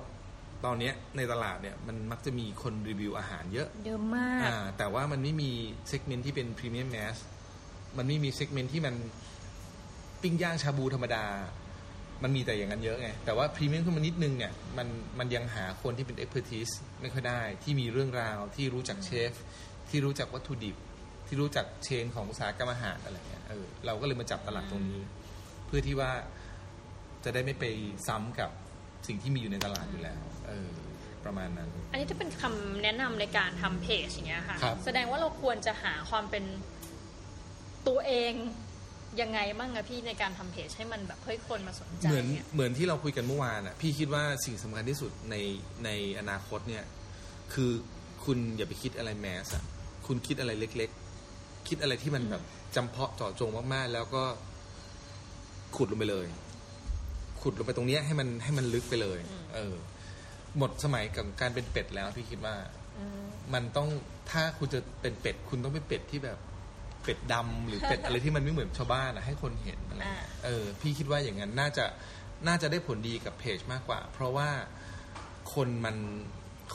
[0.64, 5.50] ตอนเนี้ยในตลาดเนี่ยมันมักจะมีคนรีวิวอาหารเยอะ เยอะมาก อ่าแต่ว่ามันไม่มี
[5.88, 7.16] segment ที่เป็น premium mass
[7.98, 8.94] มันไม่มี segment ที่มัน
[10.22, 11.24] ปิ้งย่างชาบูธรรมดา
[12.24, 19.32] มันมีแต่อย่างนั้นเยอะไง แต่ว่าพรีเมียมขึ้นมานิดนึงเนี่ยมันมันยังหาคนที่เป็น expert ไม่ค่อยได้ ที่มีเรื่องราวที่รู้จักเชฟ
[19.90, 20.76] ที่รู้จักวัตถุดิบ
[21.26, 25.00] ที่รู้จัก chain ของอุตสาหกรรมอาหารอะไรเงี้ยเออเราก็เลยมาจับตลาดตรงนี้
[25.66, 26.10] เพื่อที่ว่า
[27.24, 27.64] จะได้ไม่ไป
[28.08, 28.50] ซ้ำกับ
[29.06, 30.70] สิ่งที่มีอยู่ในตลาดอยู่แล้ว เออ
[31.24, 36.44] ประมาณนั้น อันนี้จะเป็นคำแนะนำในการทำเพจอย่างเงี้ยค่ะครับแสดงว่าเราควรจะหาความเป็น
[37.88, 38.32] ตัวเอง
[39.20, 45.36] ยังไงบ้างอะพี่ในการทำเพจให้มันแบบเฮ้ยคนมาสนใจเหมือนเนี่ยเหมือนที่เราคุยกันเมื่อวานอะพี่คิดว่าสิ่งสำคัญที่สุดใน
[45.84, 46.84] ในอนาคตเนี่ย
[47.52, 47.70] คือ
[48.24, 49.62] คุณอย่าไปคิดอะไรแมสอะ
[50.06, 50.90] คุณคิดอะไรเล็ก
[51.28, 52.42] ๆ คิดอะไรที่มันแบบ
[52.76, 54.22] จำเพาะเจาะจงมากๆ แล้วก็
[55.76, 56.26] ขุดลงไปเลย
[57.40, 59.18] ขุดลงไปตรงเนี้ยให้มันให้มันลึกไปเลย
[59.54, 59.74] เออ
[60.58, 62.54] หมดสมัยกับการเป็นเป็ดแล้วพี่คิดว่า
[62.98, 63.24] อืม
[63.54, 63.88] มันต้อง
[64.30, 66.38] ถ้าคุณจะเป็นเป็ด คุณต้องเป็นเป็ดที่แบบ
[67.04, 71.84] เป็ดดำหรือเป็ดอะไรที่มันไม่เหมือนชาวบ้านอะให้คนเห็นอะไรอ่าเออ พี่คิดว่าอย่างนั้นน่าจะ
[72.46, 74.48] น่าจะได้ผลดีกับเพจมากกว่า เพราะว่า
[75.54, 75.96] คนมัน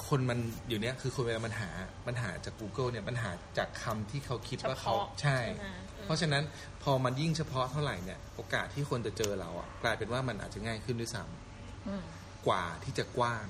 [0.08, 1.70] คนมันอยู่เนี้ยคือคนเวลามันหา
[2.08, 5.66] มันหาจาก Google เนี่ยมันหาจากคำที่เขาคิดว่าเขาเฉพาะใช่ใช่ไหม
[5.98, 6.44] อืมเพราะฉะนั้น
[6.84, 12.04] พอมันยิ่งเฉพาะเท่าไหร่เนี่ย โอกาสที่คนจะเจอเราอะกลายเป็นว่ามันอาจจะง่ายขึ้นด้วยซ้ำอืม
[12.48, 13.46] กว่าที่จะกว้าง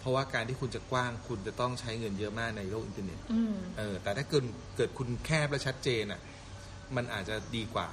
[0.00, 4.44] เพราะว่าการที่คุณจะกว้างคุณจะต้องใช้เงินเยอะมากในโลกอินเทอร์เน็ตอืมเออแต่ถ้าเกิด
[4.76, 6.20] เกิดคุณแคบและชัดเจนอะ
[6.96, 7.88] มันอาจจะดีกว่า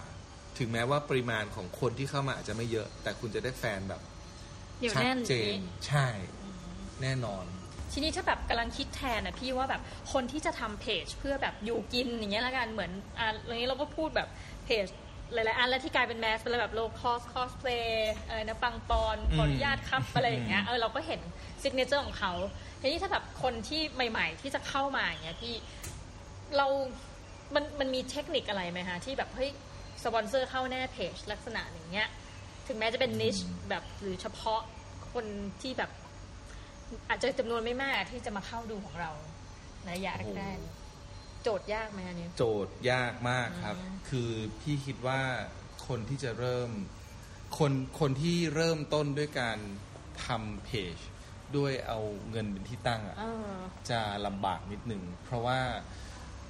[0.58, 4.02] ถึงแม้ว่าปริมาณของคนที่เข้ามาอาจจะไม่เยอะ แต่คุณจะได้แฟนแบบ
[4.80, 5.58] เดี๋ยวชัแน่นเจนนี้
[5.88, 6.08] ใช่
[7.02, 7.46] แน่นอน
[7.92, 9.82] ทีนี้ถ้าแบบกำลังคิดแทนนะพี่ว่าแบบ
[10.14, 14.28] คนที่จะทำเพจเพื่อแบบอยู่กินอย่างเงี้ยละกันเหมือนอ่าเรื่องนี้เราก็พูดแบบ
[14.66, 14.86] เพจ
[15.34, 21.22] หลายๆอันแล้วที่กลายเป็น mass เป็นแบบ Lowcost Cosplay อะไรนะปังปอนขออนุญาตครับอะไรอย่างเงี้ยเออเราก็เห็น
[21.62, 22.34] signature ของเขา
[22.82, 25.56] ทีนี้ถ้าแบบคนที่ใหม่ ๆ ที่จะเข้ามาอย่างเงี้ยพี่
[26.58, 26.68] เรา
[27.56, 29.52] มันมันมีเทคนิคอะไรไหมคะที่แบบเฮ้ย
[30.04, 32.08] สปอนเซอร์เข้าแน่เพจลักษณะอย่างเงี้ย
[32.68, 33.38] ถึงแม้จะเป็น niche
[33.70, 34.62] แบบหรือเฉพาะ
[35.14, 35.26] คน
[35.62, 35.92] ที่แบบ
[37.10, 39.12] อาจจะจำนวนไม่มากที่จะมาเข้าดูของเรา
[39.84, 40.77] ในระยะโอ้โหแรกๆ
[41.48, 44.32] โจทย์ยากไหมอันนี้ โจทย์ยากมากครับอืมคือ
[44.62, 45.22] พี่คิดว่า
[45.88, 46.70] คนที่จะเริ่ม
[47.58, 49.58] คนคนที่เริ่มต้นด้วยการ
[50.26, 50.96] ทำเพจ
[51.58, 53.56] ด้วยเอาเงินเป็นที่ตั้งอะเออ
[53.90, 55.60] จะลำบากนิดหนึ่งเพราะว่า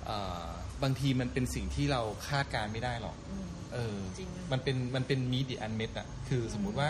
[0.05, 0.45] เอ่อ
[0.83, 6.89] บางทีมันเป็นสิ่งที่เราคาดการณ์ไม่ได้หรอกอืมเออจริงมันเป็นมันเป็นมีดีอันเม็ดอะคือสมมุติว่า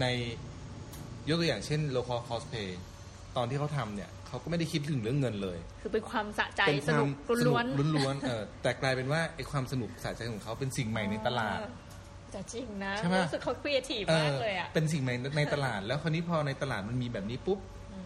[0.00, 0.06] ใน
[1.28, 2.70] ยกตัวอย่างเช่น Lowcost Cosplay
[3.36, 11.70] ตอนที่เขาทำเนี่ย เขาก็ไม่ได้คิดถึงเรื่องเงินเลย คือเป็นความสะใจเป็นสควานุกล้วนๆสนุกล้วนๆเออแต่กลายเป็นว่าไอ้ความสนุกสะใจของเขาเป็นสิ่งใหม่ในตลาดเออ
[12.32, 17.58] แต่จริงนะใช่ไหมรู้สึกเขาครีเอทีฟเอมากอเลยอะเป็เป็นสิ่งใหม่ในตลาด แล้วคราวนี้พอในตลาดมันมีแบบนี้ปุ๊บ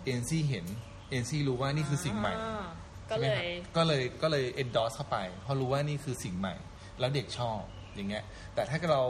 [0.05, 0.67] เอเจนซี่เห็น
[1.11, 2.65] เอเจนซี่รู้ว่านี่คือสิ่งใหม่อ่า
[3.11, 6.55] ก็เลใช่ไหมครับก็เลยก็เลย endorse เข้าไปเพราะรู้ว่านี่คือสิ่งใหม่
[7.01, 7.61] แล้วเด็กชอบ
[7.95, 8.25] อย่างเงี้ย
[8.55, 9.03] แต่ถ้าเรา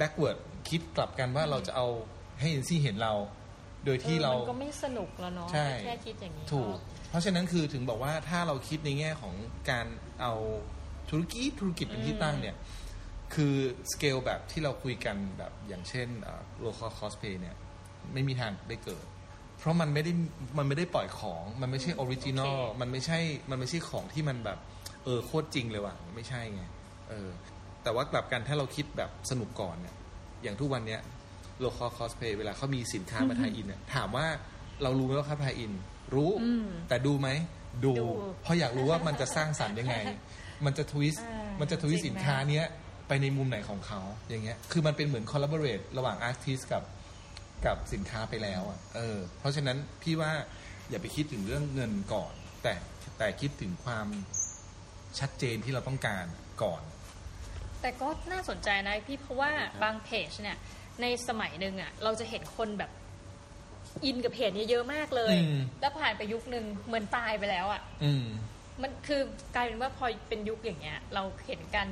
[0.00, 1.86] backward คิดกลับกันว่าเราจะเอา
[2.40, 3.14] ให้เอ็นซี่เห็นเรา
[3.84, 6.76] โดยที่เรามันก็ไม่สนุกแล้วเนาะใช่แค่คิดอย่างนี้ถูก
[7.08, 9.34] เพราะฉะนั้นคือถึงบอกว่าถ้าเราคิดในแง่ของ
[9.70, 9.86] การ
[10.20, 10.32] เอา
[11.10, 12.56] ธุรกิจธุรกิจเป็นที่ตั้งเนี่ย
[13.34, 13.54] คือ
[13.92, 17.56] สเกลแบบที่เราคุยกันแบบอย่างเช่นเอ่อ Lowcost Cosplay เนี่ย
[18.12, 19.04] ไม่มีทางได้เกิด
[19.58, 20.12] เพราะมันไม่ได้
[20.58, 23.18] มันไม่ได้ปล่อยของมันไม่ใช่ออริจินอลโอเคมันไม่ใช่
[23.50, 24.58] มันไม่ใช่ของที่มันแบบ
[25.04, 26.62] เออโคตรจริงเลยว่ะไม่ใช่ไง
[27.08, 27.28] เออ
[27.82, 29.94] แต่ว่ากลับกันถ้าเราคิดแบบสนุกก่อนเนี่ย
[30.42, 31.00] อย่างทุกวันเนี้ย
[31.64, 34.26] Lowcost Cosplay เวลาเขามีสินค้ามา tie-in เนี่ยถามว่า
[34.82, 35.72] เรารู้ไหมว่าเขา tie-in
[36.14, 37.28] รู้อืมแต่ดูไหม
[37.84, 38.08] ดูดู
[38.42, 39.96] เพราะอยากรู้ว่ามันจะสร้างสรรค์ยังไง
[40.64, 42.64] มันจะ twist อ่ามันจะ twist จริสิงนค้าเนี้ย
[43.08, 46.82] ไปในมุมไหนของเขาอย่างเงี้ย คือมันเป็นเหมือน collaborate ระหว่าง artist กับ
[47.66, 50.32] กับสินค้าไปแล้วอะเออ เพราะฉะนั้นพี่ว่า
[50.90, 52.32] อย่าไปคิดถึงเรื่องเงินก่อน
[52.62, 52.74] แต่
[53.18, 54.06] แต่คิดถึงความ
[55.18, 56.26] ชัดเจนที่เราต้องการ
[56.62, 56.82] ก่อน
[57.80, 59.50] แต่ก็น่าสนใจนะพี่เพราะว่า
[59.82, 60.56] บางเพจเนี่ย
[61.00, 62.90] ในสมัยหนึ่งอะ เราจะเห็นคนแบบ
[64.04, 68.24] อินกับเพจนี้เยอะมากเลยอืมแล้วผ่านไปยุคหนึ่งเหมือนตายไปแล้วอะอืม
[68.82, 69.20] มันคือ
[69.54, 71.86] กลายเป็นว่าพอเป็นยุคอย่างเงี้ย เราเห็นกัน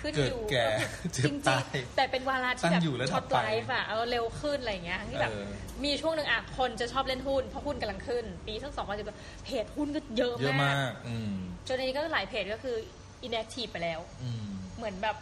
[0.00, 0.66] ขึ้นเกิดอยู่แก่
[1.04, 5.46] จเจ็บริงตายๆแต่เป็นวาระที่ตั้แบงบอยู่แล้วช็อตดับไปไลฟ์อะเอาเร็วขึ้นอะไรอย่างเงี้ยที่แบบเออ
[5.84, 9.10] มีช่วงหนึ่งอะคนจะชอบเล่นหุ้นเพราะหุ้นกำลังขึ้น ปีทั้งสองพันสิบ
[9.44, 11.32] เพจหุ้นก็เยอะเยอะมามากกอืม
[11.66, 12.76] จนในนี้ก็หลายเพจก็คือ
[13.26, 15.16] inactive ไปแล้วอืมเหมือนแบบ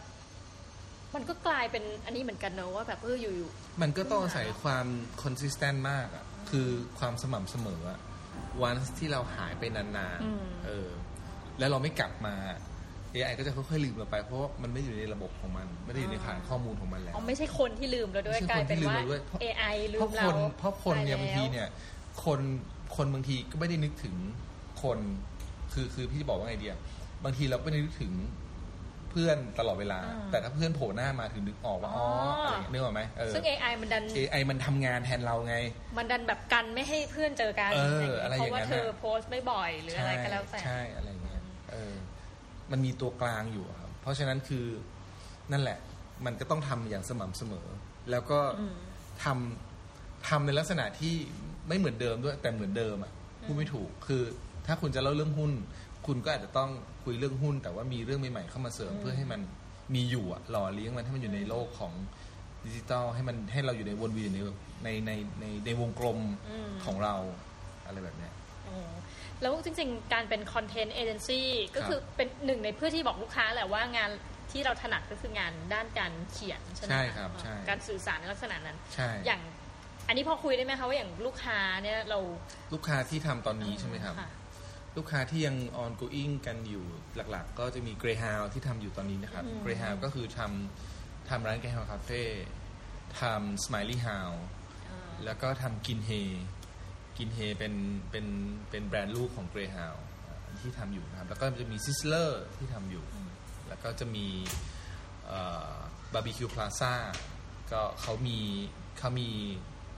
[1.15, 3.33] มันก็กลายเป็นอันนี้เหมือนกันเนอะว่าแบบเอออยู่
[3.83, 4.87] มันก็ต้องอาศัยความ
[5.23, 7.99] consistent มากอะคือความสม่ำเสมออะ
[8.63, 10.89] วันที่เราหายไปนานอืมๆเออ
[11.59, 12.35] แล้วเราไม่กลับมา
[13.15, 21.69] AI ก็จะค่อยๆลืมเราไป เพราะว่ามันไม่อยู่ในระบบของมัน ไม่ได้อยู่ในฐานข้อมูลของมันแล้ๆวอ๋อไม่ใช่คนที่ลืมเราด้วยไม่กใช่ลายคนเป็นที่ลืมว่าเราด้วยเพราะ AI ลืเพราะมคเรานเพราะคนเนี่ยตบางทีเนี่ย
[22.25, 22.41] คน
[22.97, 24.15] คนบางทีก็ไม่ได้นึกถึง
[24.83, 24.99] คน
[25.73, 26.77] คือคือพี่จะบอกว่าไงเดีย
[27.25, 28.13] บางทีเราก็ไม่ได้นึกถึง
[28.46, 35.57] เพื่อนตลอดเวลาอ่าแต่ถ้าเพื่อนโผล่หน้ามาถึงนึกออกว่าอ๋ออ๋อออะไรนึกออกไหมเออซึ่ง AI มันดัน AI มันทำงานแทนเราไง
[35.97, 41.95] มันดันแบบกันไม่ให้เพื่อนเจอกันเอออย่างอะไรเงี้ยอเพย่างนั้นราะว่าเธอน่ะโพสต์ไม่บ่อยหรืออะไรก็แล้วแต่ใช่อะไรเงี้ยเออ
[42.71, 44.65] มันมีตัวกลางอยู่อะครับเพราะฉะนั้นคือ
[45.53, 45.79] นั่นแหละ
[46.27, 47.67] มันก็ต้องทำอย่างสม่ำเสมอ
[48.11, 48.77] แล้วก็อืม
[49.25, 51.15] ทำทำในลักษณะที่
[51.69, 53.13] ไม่เหมือนเดิมด้วยแต่เหมือนเดิมอะ
[53.45, 54.23] พูดไม่ถูกคือ
[54.67, 55.53] ถ้าคุณจะเล่าเรื่องหุ้น
[56.07, 56.71] คุณก็อาจจะต้อง
[57.07, 59.41] คุยเรื่องหุ้น แต่ว่ามีเรื่องใหม่ๆเข้ามาเสริมเพื่อให้มัน
[59.95, 61.93] มีอยู่อะหล่อเลี้ยงมันให้มันอยู่ในโลกของ
[62.65, 64.39] ดิจิตอลให้มันให้เราอยู่ในวนเวียนใน
[64.85, 67.15] ในในในในวงกลมอืมของเรา
[67.87, 68.33] อะไรแบบเนี้ย
[68.69, 68.93] อ๋อ
[69.41, 74.11] แล้วจริงๆ การเป็นคอนเทนต์เอเจนซี่ก็ครับคือเป็นหนึ่งในเพื่อที่บอกลูกค้าแหละว่างาน
[74.53, 79.41] ที่เราถนัดก็คืองานด้านการเขียนใช่ไหมใช่ะครับใช่การสื่อสารในลักษณะนั้นใช่อย่าง
[80.09, 82.19] อันนี้พอคุยได้ไหมคะว่าอย่างลูกค้าเนี่ยเรา
[82.73, 84.29] ลูกค้าที่ทำตอนนี้ใช่ไหมครับะ
[84.97, 86.85] ลูกค้าที่ยัง ongoing กันอยู่
[87.17, 92.23] หลักๆ ก็จะมี Greyhound ที่ทำอยู่ตอนนี้นะครับอืม Greyhound ก็คือทำทำร้าน Greyhound Cafe
[93.21, 94.41] ทำ Smiley House
[94.89, 96.11] อ่าแล้วก็ทำกินเฮ
[97.19, 97.75] กินเฮเป็น
[98.11, 98.27] เป็น
[98.71, 100.01] เป็นแบรนด์ลูกของ Greyhound
[100.61, 103.05] ที่ทำอยู่นะครับ แล้วก็จะมี Sizzler ที่ทำอยู่
[103.69, 104.27] แล้วก็จะมี
[106.13, 106.95] บาร์บีคิวพลาซ่า
[107.73, 108.39] ก็เขามี
[108.99, 109.29] เขามี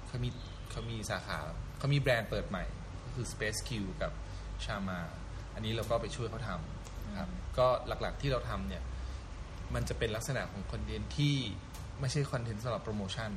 [0.06, 0.28] เขามี
[0.70, 1.38] เขามีสาขา
[1.78, 2.64] เขามีแบรนด์เปิดใหม่
[3.04, 3.70] ก็คือ Space Q
[4.02, 4.12] กับ
[4.64, 5.00] ฌานา
[5.54, 7.28] อันนี้เราก็ไปช่วยเขาทำนะครับ
[7.58, 8.82] ก็หลักๆที่เราทำเนี่ย
[9.74, 11.36] มันจะเป็นลักษณะของคอนเทนต์ที่
[12.00, 13.30] ไม่ใช่คอนเทนต์สำหรับโปรโมชั่น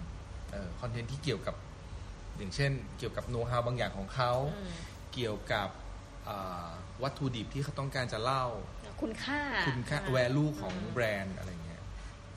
[0.51, 1.55] เอ่อคอนเทนต์ที่เกี่ยวกับ
[2.37, 4.71] อย่างเช่น เกี่ยวกับโน้ตฮาวบางอย่างของเขาอืม
[5.13, 5.69] เกี่ยวกับ
[6.27, 6.67] อ่า
[7.03, 8.45] วัตถุดิบที่เขาต้องการจะเล่า
[9.01, 11.81] คุณค่าคุณค่าอ่า value ของแบรนด์อะไรเงี้ย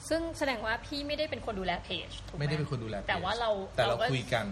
[0.09, 4.47] ซึ่งแสดงว่าพี่ไม่ได้เป็นคนดูแลเพจถูกหไม่ได้เป็นคนดูแลแต่ว่าเราแต่เราก็คุยกัน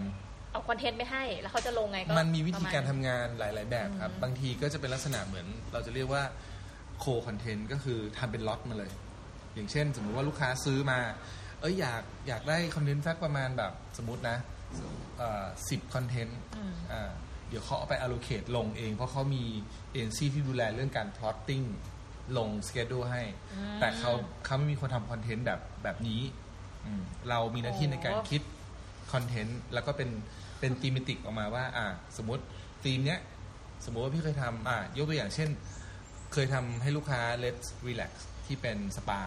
[0.53, 6.23] เอาคอนเทนต์ไปให้ แล้วเขาจะลงไงก็มันมีวิธีการปะทำมณงานหลาย ๆ แบบครับ บางทีก็จะเป็นลักษณะเหมือน เราจะเรียกว่า
[6.99, 8.91] co-content ก็คือทำเป็นล็อตมาเลย
[9.55, 10.99] อย่างเช่น สมมุติว่าลูกค้าซื้อมา
[11.61, 14.37] เอ้ยอยากอยากได้คอนเทนต์สักประมาณแบบสมมตินะ
[15.69, 17.11] สิบคอนเทนต์อืมอ่า
[17.49, 19.43] เดี๋ยวเขาเอาไป allocate ลงเอง เพราะเขามี
[19.91, 21.65] เอ็นซีที่ดูแลเรื่องการ plotting
[22.37, 23.23] ลง schedule ให้
[23.79, 24.11] แต่เขา
[24.45, 26.21] เขาไม่มีคนทำคอนเทนต์แบบแบบนี้
[26.85, 28.41] อืมเรามีหน้าที่ในการคิด
[29.13, 30.09] คอนเทนต์แล้วก็เป็น
[30.63, 31.85] เป็น thematic ออกมาว่า อ่า
[32.17, 32.43] สมมติ
[32.83, 33.19] ธีมเนี้ย
[33.85, 35.49] สมมติว่าพี่เคยทำอ่ายกตัวอย่างเช่น
[36.33, 38.11] เคยทำให้ลูกค้า Let's Relax
[38.45, 39.21] ที่เป็นสปา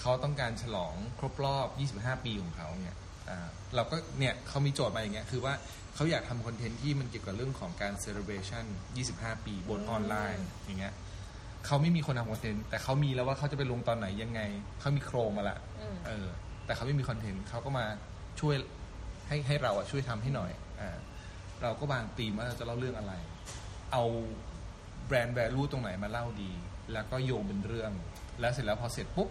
[0.00, 2.96] เขาต้องการฉลองครบรอบ 25 ปีของเขาเนี่ย
[3.28, 5.54] อ่าเราก็เนี่ยเขามีโจทย์มาอย่างเงี้ยคือว่า
[5.94, 8.64] เขาอยากทำคอนเทนต์ที่มันเกี่ยวกับเรื่องของการ celebration
[9.04, 10.94] 25 ปีบนออนไลน์อย่างเงี้ย
[11.66, 14.40] เขาไม่มีคนทำคอนเทนต์แต่เขามีแล้วว่าเขาจะไปลงตอนไหนยังไง
[14.80, 16.26] เขามีโครงมาละอืมเออ
[16.66, 17.86] แต่เขาไม่มีคอนเทนต์เขาก็มา
[18.40, 18.54] ช่วย
[19.28, 20.50] ให้ให้เราอะช่วยทำให้หน่อย
[20.80, 20.96] อ่า
[21.62, 23.12] เราก็วางธีมว่าเราจะเล่าเรื่องอะไร
[23.92, 24.04] เอา
[25.06, 26.52] แบรนด์แวลูตรงไหนมาเล่าดี
[26.92, 27.92] แล้วก็โยงเป็นเรื่อง
[28.40, 29.28] แล้วเสร็จแล้วพอเสร็จปุ๊บ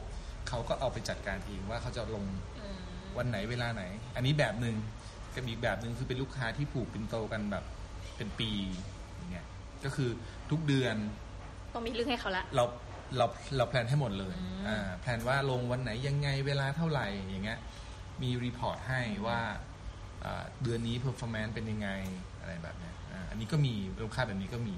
[0.47, 2.25] เขาก็เอาไปจัดการเองว่าเขาจะลง
[2.57, 2.77] อืม
[3.17, 3.83] วันไหนเวลาไหน
[4.15, 4.75] อันนี้แบบหนึ่ง
[5.35, 7.63] กับอีกแบบหนึ่งคือเป็นลูกค้าที่ผูกปินโตกันแบบ
[8.17, 8.49] เป็นปี
[9.15, 9.45] อย่างเงี้ย
[9.83, 10.09] ก็คือ
[10.51, 10.95] ทุกเดือน
[11.73, 12.63] ต้องมีเรื่องให้เขาละเรา
[13.17, 13.25] เรา
[13.57, 17.59] เราแพลนให้หมดเลยอืมอ่าแพลนว่าลงวันไหนยังไงเวลาเท่าไหร่อย่างเงี้ย
[18.21, 19.53] มี report ให้ว่าอ่า
[20.63, 21.89] เดือนนี้ performance เป็นยังไง
[22.39, 23.73] อะไรแบบเนี้ยอ่าอันนี้ก็มี
[24.03, 24.75] ลูกค้าแบบนี้ก็มี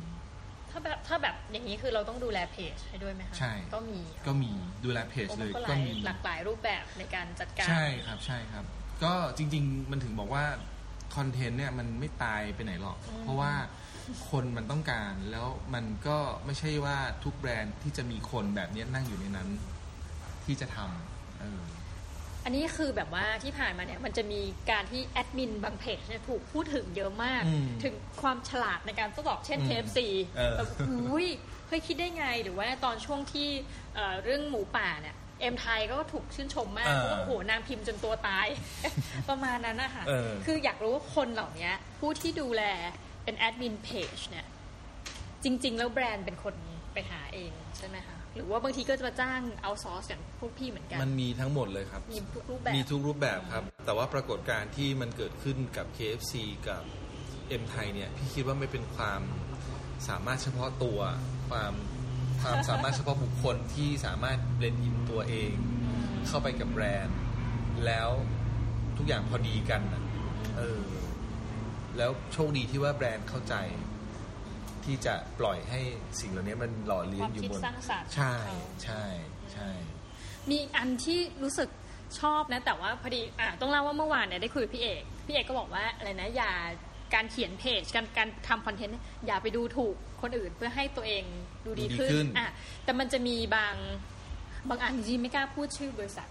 [0.72, 4.52] ถ้าแบบถ้าแบบอย่างนี้คือเราต้องดูแลเพจให้ด้วยไหมคะใช่ก็มีก็มี
[4.86, 8.66] ดูแลเพจโอ้เลมันยก็หก็ลายมีหลากหลายรูปแบบในการจัดการใช่ครับใช่ครับ
[9.04, 10.46] ก็จริง ๆ มันถึงบอกว่า
[11.16, 13.54] คอนเทนต์เนี่ยมันไม่ตายไปไหนหรอกอืมเพราะว่า
[14.30, 19.50] คนมันต้องการแล้วมันก็ไม่ใช่ว่าทุกแบรนด์ที่จะมีคนแบบเนี้ยนั่งอยู่ในนั้น
[20.46, 21.62] ที่จะทำเออ
[22.48, 24.42] อันนี้คือแบบว่าที่ผ่านมาเนี่ยมันจะมี
[24.72, 30.00] การที่แอดมินบางเพจเนี่ยถูกพูดถึงเยอะมากอืมถึงความฉลาดในการทดสอบเช่นอืม KFC
[30.38, 31.28] เออแบบอุ้ย
[31.68, 33.48] เคยคิดได้ไงหรือว่าตอนช่วงที่
[33.96, 38.48] เอ่อเรื่องหมูป่าเนี่ยเอ็มไทยก็ถูกชื่นชมมากเพราะว่าโอ้โหนางพิมพ์จนตัวตาย
[39.30, 41.70] ประมาณนั้นนะคะเออคืออยากรู้ว่าคนเหล่านี้
[42.00, 42.64] ผู้ที่ดูแล
[43.24, 44.46] เป็นแอดมินเพจเนี่ย
[45.44, 46.56] จริง ๆ แล้วแบรนด์เป็นคน
[46.94, 56.34] ไปหาเองใช่ไหมคะ หรือว่าบางทีก็จะมาจ้าง outsource อย่างพวกพี่เหมือนกัน มันมีทั้งหมดเลยครับ มีทุกรูปแบบมีทุกรูปแบบครับ แต่ว่าปรากฏการณ์ที่มันเกิดขึ้นกับ KFC
[56.68, 56.84] กับ
[57.62, 59.22] M ไทยเนี่ยพี่คิดว่าไม่เป็นความ
[60.08, 61.00] สามารถเฉพาะตัว
[61.50, 61.74] ความ
[62.42, 65.54] ความสามารถเฉพาะบุคคลที่สามารถ blend in ตัวเอง
[66.28, 67.18] เข้าไปกับแบรนด์
[67.86, 68.10] แล้ว
[68.98, 70.04] ทุกอย่างพอดีกันน่ะ
[70.58, 70.82] เออ
[71.98, 73.56] แล้วโชคดีที่ว่าแบรนด์เข้าใจ
[74.88, 75.80] ที่จะปล่อยให้
[76.20, 79.04] สิ่งเหล่านี้มันหล่อเลี้ยงอยู่บนความคิดสร้างสรรค์ใช่ของเขาใช่
[79.54, 79.70] ใช่
[80.50, 81.70] มีอันที่รู้สึก
[82.20, 86.52] ชอบนะ แต่ว่าพอดีอะต้องเล่าว่าเมื่อวานเนี่ยได้คุยกับพี่เอก พี่เอกก็บอกว่าอะไรนะอย่า
[87.14, 91.24] การเขียนเพจการการทำคอนเทนต์เนี่ยอย่าไปดูถูกคนอื่นเพื่อให้ตัวเอง
[91.66, 92.48] ดูดีดูดีขึ้นขึ้นอะ
[92.84, 93.76] แต่มันจะมีบาง
[94.70, 96.28] บางอันจริงๆไม่กล้าพูดชื่อบริษัท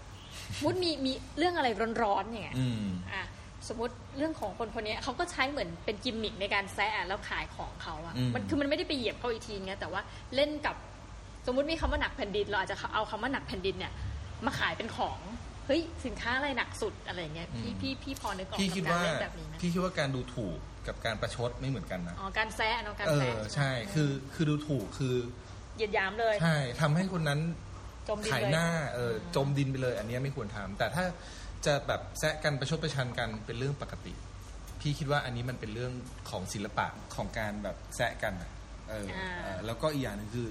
[0.63, 1.67] มุดมีมีเรื่องอะไร
[2.01, 3.23] ร้อนๆอย่างเงี้ยอืมอะ
[3.69, 10.01] สมมติเรื่องของคนคนนี้เขาก็ใช้เหมือนเป็นกิมมิคในการแซะแล้วขายของเขาอะอืมมันคือมันไม่ได้ไปเหยียบเขาอีกทีไงแต่ว่า
[10.35, 10.75] เล่นกับ
[11.45, 13.91] สมมุติมีคำว่าหนักแผ่นดิน เราอาจจะเอาคำว่าหนักแผ่นดินเนี่ย
[14.45, 15.19] มาขายเป็นของ
[15.65, 20.57] เฮ้ยสินค้าอะไรหนักสุดอะไรอย่างเงี้ยพี่อืมพี่พี่พอนึกออกพี่กับคิดการว่าเล่นแบบนี้ไหมพี่คิดว่าการดูถูก
[20.87, 25.15] กับการประชดไม่เหมือนกันนะอ๋อการแซะเนาะการเอแซะอใช่คือคือดูถูกคือ
[25.75, 27.39] เหยียดหยามเลยใช่ทำให้คนนั้น
[28.09, 31.03] จมดินขายเลยหน้าเออจมดินไปเลย อันเนี้ยไม่ควรทำแต่ถ้า
[31.65, 34.13] จะแบบแซะกันประชดประชันกันเป็นเรื่องปกติ
[34.79, 35.93] พี่คิดว่าอันนี้มันเป็นเรื่อง
[36.29, 38.51] ของศิลปะของการแบบแซะกันอะ
[38.89, 40.47] เอออาเออแล้วก็อีกอย่างหนึ่งคือ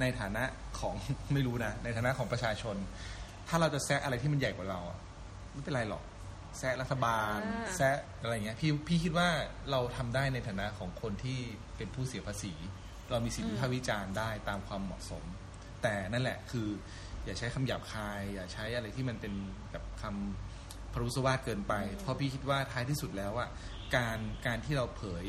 [0.00, 0.44] ในฐานะ
[0.78, 0.94] ของ
[1.34, 2.76] ไม่รู้นะในฐานะของประชาชน
[3.48, 4.98] ถ้าเราจะแซะอะไรที่มันใหญ่กว่าเราอะ
[5.52, 6.02] ไม่เป็นไรหรอก
[6.58, 7.38] แซะรัฐบาล
[7.76, 9.28] แซะอะไรเงี้ยพี่พี่คิดว่า
[9.70, 11.38] เราทำได้ในฐานะของคนที่
[11.76, 12.54] เป็นผู้เสียภาษี
[13.10, 15.24] เรามีสิทธิวิพากษ์วิจารณ์ได้ตามความเหมาะสม
[15.82, 16.68] แต่นั่นแหละคือ
[17.24, 19.32] อย่าใช้คำหยาบคาย อย่าใช้อะไรที่มันเป็น
[19.70, 20.49] แบบคำ
[20.92, 23.48] พรุสวาทเกินไป เพราะพี่คิดว่าท้ายที่สุดแล้วอะ
[23.96, 25.24] การการที่เราเผย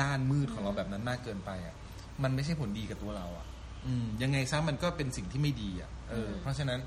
[0.00, 1.74] ด้านมืดของเราแบบนั้นมากเกินไปอะ
[2.22, 3.46] มันไม่ใช่ผลดีกับตัวเราอะ
[3.86, 6.80] อืมยังไงซะมันก็เป็นสิ่งที่ไม่ดีอะเออ เพราะฉะนั้น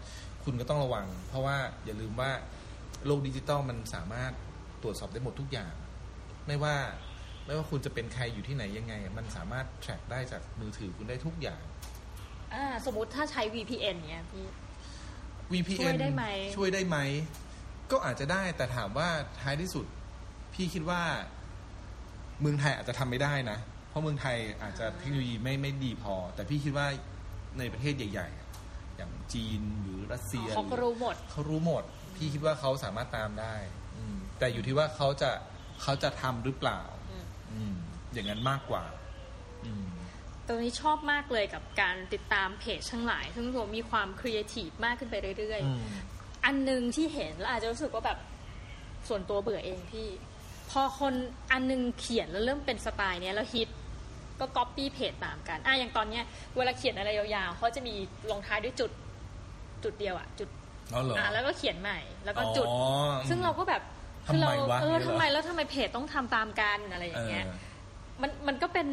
[0.44, 2.32] คุณก็ต้องระวัง เพราะว่าอย่าลืมว่า
[3.06, 4.32] โลกดิจิตอลมันสามารถ
[4.84, 5.74] ตรวจสอบได้หมดทุกอย่าง
[6.48, 6.76] ไม่ว่า
[7.46, 11.62] ไม่ว่าคุณจะเป็นใครอยู่ที่ไหนยังไง มันสามารถ track ได้จากมือถือคุณได้ทุกอย่าง
[12.54, 14.46] อ่า สมมติถ้าใช้ VPN เนี่ยพี่
[15.52, 16.26] VPN ช่วยได้ไหม
[16.56, 16.98] ช่วยได้ไหม
[17.92, 19.10] ก็อาจจะได้แต่ถามว่า
[19.42, 19.86] ท้ายที่สุด
[20.54, 21.02] พี่คิดว่า
[22.42, 23.58] เมืองไทยอาจจะทำไม่ได้นะ
[23.90, 26.88] เพราะเมืองไทยอาจจะเทคโนโลยีไม่ไม่ดีพอ แต่พี่คิดว่า
[27.60, 28.48] ในประเทศใหญ่ ๆอะ
[28.98, 31.84] อย่างจีนหรือรัสเซียเขาก็รู้หมดเขารู้หมด
[32.16, 33.56] พี่คิดว่าเขาสามารถตามได้
[33.98, 35.32] อืมแต่อยู่ที่ว่าเขาจะ
[35.82, 36.82] เขาจะทำหรือเปล่า
[37.12, 37.76] อืมอืม
[38.14, 38.84] อย่างนั้นมากกว่า
[39.66, 39.86] อืม
[40.48, 46.15] ตรงนี้ชอบมากเลยกับการติดตามเพจทั้งหลาย ซึ่งรวมมีความครีเอทีฟมากขึ้นไปเรื่อยอืมๆ
[46.46, 48.20] อันหนึ่งที่เห็นแล้วอาจจะรู้สึกว่าแบบ
[49.08, 50.08] ส่วนตัวเบื่อเองพี่
[50.72, 51.14] พอคน
[51.52, 53.70] อันนึงเขียนแล้วเริ่มเป็นสไตล์เนี้ยแล้วฮิต
[54.40, 56.24] ก็ก๊อปปี้เพจตามกันอะอย่างตอนเนี้ย
[56.58, 57.94] เวลาเขียนอะไรยาวๆเขาจะมี
[58.32, 58.92] ลงท้ายด้วยจุด
[59.84, 60.50] จุดเดียวอะ จุด
[60.94, 62.80] อ๋อเหรออะแล้วก็เขียนใหม่ แล้วก็จุดอ๋อ
[63.30, 63.82] ซึ่งเราก็แบบ
[64.28, 67.50] ทำไมเราวะเออเนี่ยเหรอทำไมแล้วทำไมเพจต้องทำตามกันอะไรอเอย่างเงี้ยอ
[68.22, 68.88] มันมันก็เป็น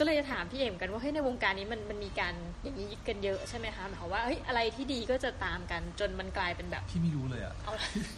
[0.00, 7.72] ก็เลยจะถามพี่เอ็มกันว่าเฮ้ยในวงการนี้มันมันมีการอย่างนี้กันเยอะใช่ไหมคะหมายความว่าเฮ้ยอะไรที่ดีก็จะตามกันจนมันกลายเป็นแบบพี่ไม่รู้เลยอะเอา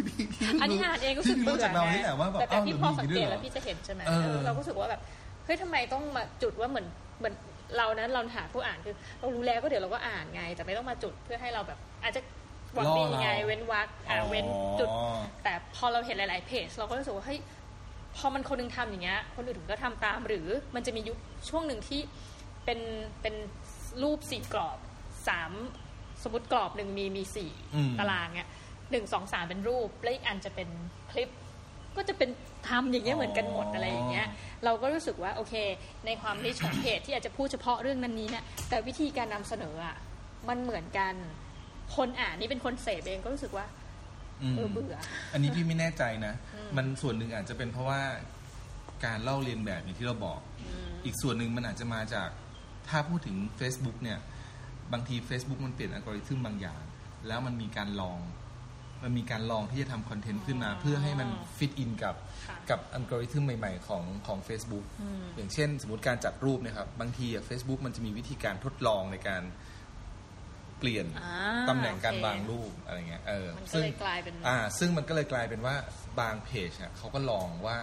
[0.07, 5.01] พี่พี่อันนี้อ่านเองก็รู้สึกพี่เบื่รู้อจากเรานี่แหละว่าแบบแต่แต่อ้าวพี่เดี๋ยวพอมีสังด้วเกยตเหรแล้วอพี่จะเห็นใช่ไหมเออเออเราก็รู้สึกว่าแบบ
[5.45, 6.87] เฮ้ยทำไมต้องมาจุดว่าเหมือน
[7.19, 7.35] เหมือน
[7.77, 12.21] เรานั้นเราหาผู้อ่านคือเรารู้แล้วก็เดี๋ยวเราก็อ่านไง แต่ไม่ต้องมาจุดเพื่อให้เราแบบ อาจจะ
[12.75, 14.47] หวังดีไงเว้นวรรคอะเว้น
[14.81, 17.39] จุดอ๋อแต่พอเราเห็นหลาย ๆ เพจเราก็รู้สึกว่าเฮ้ย
[18.17, 22.01] พอมันคนหนึงทำอย่างเงี้ย คนอื่นก็ทำตาม หรือมันจะมียุคช่วงหนึ่งที่
[22.65, 22.81] เป็น
[23.23, 23.35] เป็น
[24.03, 24.79] รูปสี่กรอบ
[25.29, 25.53] สาม
[26.23, 28.49] สมมติกรอบหนึ่งมีมีสี่อืมตารางเนี่ย
[28.91, 30.69] หนึ่งสองสามเป็นรูป แล้วอีกอันจะเป็น
[31.11, 31.31] คลิป
[31.97, 32.31] ก็จะเป็น
[32.69, 34.27] ทำอย่างเงี้ยเหมือนกันหมดอะไรอย่างเงี้ย
[34.65, 35.55] เราก็รู้สึกว่าโอเค
[36.07, 39.97] ในความนิชของเพจที่อาจจะพูดเฉพาะเรื่องนั้นนี้เนี่ยแต่วิธีการนำเสนออะ
[40.49, 41.15] มันเหมือนกัน
[41.97, 43.82] คนอ่านนี่เป็นคนเสพเองก็รู้สึกว่าม
[44.57, 44.97] เออเบื่อ
[45.33, 46.35] อันนี้พี่ไม่แน่ใจนะ
[46.77, 48.01] มันส่วนหนึ่งอาจจะเป็นเพราะว่า
[49.05, 50.41] การเล่าเรียนแบบอย่างที่เราบอก
[51.05, 52.29] อีกส่วนหนึ่งมันอาจจะมาจาก
[52.89, 54.19] ถ้าพูดถึง Facebook เนี่ย
[54.93, 56.83] บางที Facebook มันเปลี่ยนอัลกอริทึมบางอย่าง
[57.27, 58.19] แล้วมันมีการลอง
[59.03, 61.29] มันมีการลองที่จะทำคอนเทนต์ขึ้นมาอ๋อเพื่อให้มัน
[61.59, 62.15] fit in กับ
[62.49, 64.85] ค่ะกับอัลกอริทึมใหม่ ๆ ของของ Facebook
[65.37, 69.43] อย่างเช่น สมมติการจัดรูปเนะครับ บางทีอะ Facebook มันจะมีวิธีการทดลองในการ
[70.83, 75.75] เปลี่ยนอ่าตำแหน่งการโอเควางรูปอะไรเงี้ยเออมันก็ซึ่งเลยกลายเป็นอ่า ซึ่งมันก็เลยกลายเป็นว่า
[76.21, 77.77] บางเพจอะเขาก็ลองว่า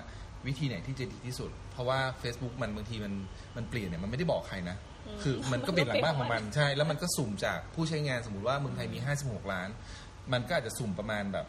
[0.48, 3.14] วิธีไหนที่จะดีที่สุด เพราะว่า Facebook มันบางทีมัน
[3.58, 4.78] มันเปลี่ยนเนี่ยมันไม่ได้บอกใครนะ
[5.24, 9.70] คือมันก็เป็นหลังบ้านของมันใช่ แล้วมันก็สุ่มจากผู้ใช้งานสมมติว่าเมืองไทยมี 56 ล้าน
[10.34, 11.48] มันก็อาจจะสุ่มประมาณแบบ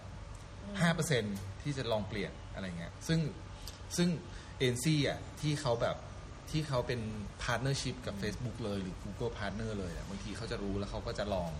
[1.01, 3.20] 5%ที่จะลองเปลี่ยนอะไรเงี้ยซึ่ง
[3.96, 4.09] ซึ่ง
[4.59, 5.96] เอ็นซี่อะที่เขาแบบ
[6.53, 7.01] ที่เขาเป็น
[7.42, 11.53] พาร์ n เนอร์ชิพกับ Facebook เลยหรือ Google Partner เลยอะบางทีเขาจะรู้แล้วเขาก็จะลอง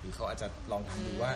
[0.00, 1.32] หรือเขาอาจจะลองทำดูว่า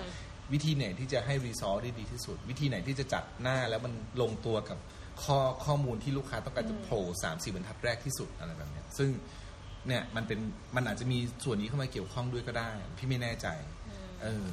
[0.53, 3.93] วิธีไหนที่จะให้ result ได้ดีที่สุด วิธีไหนที่จะจัดหน้าแล้วมัน
[4.23, 4.79] ลงตัวกับ
[5.23, 9.11] ข้อข้อมูลที่ลูกค้าต้องการจะโผล่สามสี่บรรทัดแรกที่สุดอะไรแบบเนี้ยซึ่ง
[9.87, 10.39] เนี่ยมันเป็น
[10.77, 13.47] มันอาจจะมีส่วนนี้เข้ามาเกี่ยวข้องด้วยก็ได้ พี่ไม่แน่ใจ
[14.23, 14.47] เออ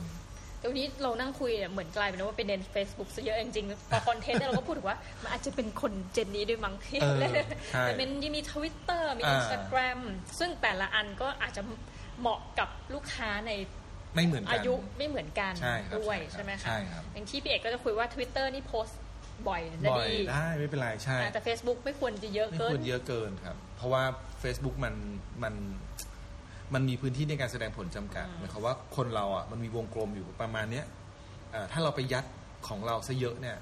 [0.65, 7.33] แต่วันนี้เรานั่งคุยเนี่ยเหมือนกลายเป็นว่าเป็นเน้น Facebook ซะเยอะจริงๆพอคอนเทนต์เนี่ยเราก็พูดถึงว่า มันอาจจะเป็นคน Gen นี้ด้วยมั้งที่เออเล่น
[7.71, 9.99] ใช่แต่เป็นยังมีทวิตเตอร์มีอ่าอินสตาแกรม
[10.39, 11.61] ซึ่งแต่ละอันก็อาจจะ
[12.19, 13.51] เหมาะกับลูกค้าใน
[14.15, 18.99] ไม่เหมือนกันอายุไม่เหมือนกันใช่ครับด้วยใช่ครับใช่ไหมคะใช่ครับอย่างที่พี่เอกก็จะคุยว่า Twitter นี่โพสต์
[19.49, 24.03] บ่อยและบ่อยดีได้ไม่เป็นไรใช่อ่าแต่ Facebook ไม่ควรจะเยอะไม่เกินควรเยอะเกินครับ เพราะว่า
[24.43, 24.95] Facebook มัน
[25.43, 25.53] มัน
[26.73, 30.85] มันมีพื้นที่ในการแสดงผลจำกัดหมายความว่าคนเราอะมันมีวงกลมอยู่ประมาณเนี้ย
[31.51, 32.25] เอ่อถ้าเราไปยัด
[32.67, 33.57] ของเราซะเยอะเนี่ย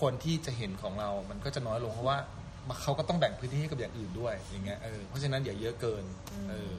[0.00, 2.18] คนที่จะเห็นของเรา มันก็จะน้อยลงเพราะว่า
[2.82, 6.04] เขาก็ต้องแบ่งพื้นที่ให้กับอย่างอื่นด้วยอย่างเงี้ยเออเพราะฉะนั้นอย่าเยอะเกิน
[6.50, 6.74] เออ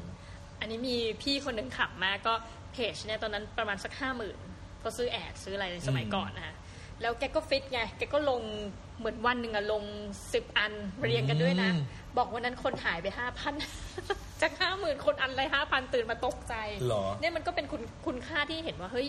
[0.59, 2.33] อันนี้มีพี่คนหนึ่งขับมาก็
[2.73, 4.37] เพจเนี่ยตอนนั้นประมาณสักห้าหมื่น
[4.83, 6.55] ก็ซื้อแอดซื้ออะไรในสมัยอืมก่อนนะคะ
[7.01, 8.41] แล้วแกก็ฟิตไง แกก็ลง
[8.97, 9.83] เหมือนวันหนึ่งอะลง
[10.33, 10.73] สิบอัน
[11.07, 11.71] เรียงกันด้วยนะ
[12.17, 13.53] บอกวันนั้นคนหายไปห้าพัน
[14.41, 16.53] จากห้าหมื่นคนอันเลยห้าพันตื่นมาตกใจ
[16.85, 19.07] เหรอเนี่ยมันก็เป็นคุณคุณค่าที่เห็นว่าเฮ้ย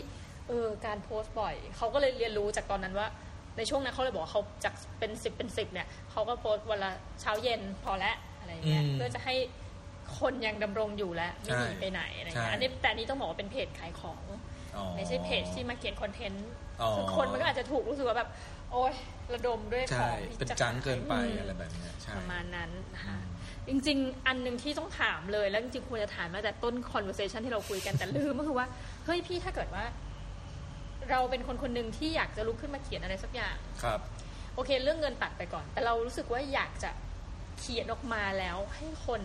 [0.48, 3.06] เออการโพสต์บ่อยเขาก็เลยเรียนรู้จากตอนนั้นว่า
[3.56, 9.34] ในช่วงนั้นเขาเลยบอกว่าเขาจากเป็นสิบเป็นสิบเนี่ยเขาก็โพสต์วันละเช้าเย็นพอละอะไรอย่างเงี้ยอืมเพื่อจะให้
[10.20, 14.22] คนยังดำรงอยู่และไม่หนีใช่ไปไหนอะไรใช่เงี้ยอันนี้แต่อันนี้ต้องบอกว่าเป็นเพจขายของ
[14.76, 16.46] อ๋อไม่ใช่เพจที่มาเขียนคอนเทนต์
[16.82, 18.28] อ๋อคือคนมันก็อาจจะถูกรู้สึกว่าแบบ
[18.70, 18.94] โอ๊ย
[19.34, 23.18] ระดมด้วยขใช่องที่เป็นจะจังเกินไปมอะไรแบบเนี้ยใช่ประมาณนั้นนะคะ
[23.70, 28.66] จริง ๆ อันหนึ่งที่ต้องถามเลย แล้วจริงๆควรจะถามมาแต่ต้น conversation ที่เราคุยกันแต่ลืมก็คือว่า
[29.04, 29.84] เฮ้ยพี่ถ้าเกิดว่า
[31.10, 34.00] เราเป็นคนคนหนึ่งที่อยากจะลุกขึ้นมาเขียนอะไรสักอย่าง ครับ
[34.54, 36.90] โอเค เรื่องเงินตัดไปก่อน แต่เรารู้สึกว่าอยากจะ
[37.58, 39.22] เขียนออกมาแล้ว ให้คน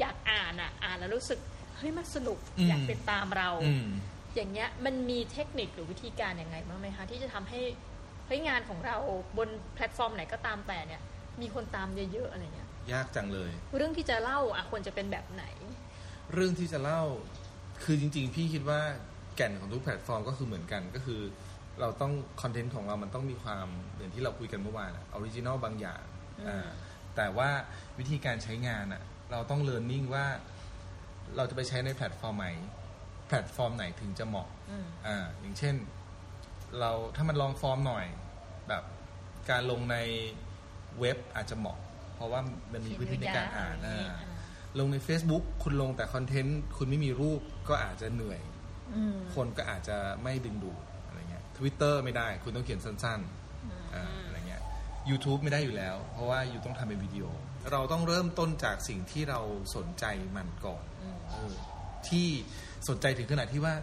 [0.00, 1.38] อยากอ่านอะ อ่านแล้วรู้สึก
[1.76, 3.86] เฮ้ยมันสนุกอืมอยากติดตามเราอืม
[4.34, 7.60] อย่างเงี้ยมันมีเทคนิคหรือวิธีการยังไงบ้างไหมคะที่จะทำให้
[8.26, 8.96] เฮ้ยงานของเรา
[9.38, 11.00] บนแพลตฟอร์มไหนก็ตามแต่เนี่ย
[11.40, 15.44] มีคนตามเยอะๆอะไรเงี้ย ยากจังเลย เรื่องที่จะเล่าอะควรจะเป็นแบบไหน
[16.34, 17.02] เรื่องที่จะเล่า
[17.84, 18.80] คือจริง ๆ พี่คิดว่า
[19.36, 21.20] แก่นของทุกแพลตฟอร์มก็คือเหมือนกันก็คือ
[21.80, 22.12] เราต้อง
[22.42, 23.66] คอนเทนต์ของเรามันต้องมีความ
[23.98, 26.02] อย่างที่เราคุยกันเมื่อวาน original บางอย่าง
[26.38, 26.68] อืมอ่า
[27.16, 27.50] แต่ว่า
[27.98, 30.26] วิธีการใช้งานอะเราต้องเรียนรู้ว่า
[31.36, 32.48] เราจะไปใช้ในแพลตฟอร์มไหน
[33.28, 35.74] แพลตฟอร์มไหนถึงจะเหมาะอืมอ่าอย่างเช่น
[36.80, 38.06] เราถ้ามัน long form หน่อย
[38.68, 38.84] แบบ
[39.50, 39.96] การลงใน
[41.00, 41.91] เว็บอาจจะเหมาะเพ
[42.22, 42.40] ราะว่า
[42.72, 44.30] มันมีพื้นที่ในการอ่านเขียนอ่าอ่า
[44.78, 48.40] ลงใน Facebook คุณลงแต่คอนเทนต์คุณไม่มีรูปก็อาจจะเหนื่อย
[48.96, 54.62] อืมคนก็อาจจะไม่ดึงดูดอะไรเงี้ย Twitter ไม่ได้ คุณต้องเขียนสั้นๆอ่าอะไรเงี้ย
[55.10, 57.24] YouTube ไม่ได้อยู่แล้ว เพราะว่าอยู่ต้องทำเป็นวิดีโอ
[57.72, 59.40] เราต้องเริ่มต้นจากสิ่งที่เรา
[59.76, 60.04] สนใจ
[60.36, 60.84] มันก่อน
[61.30, 61.54] เออ
[62.08, 62.28] ที่
[62.88, 63.74] สนใจถึงขนาดที่ว่า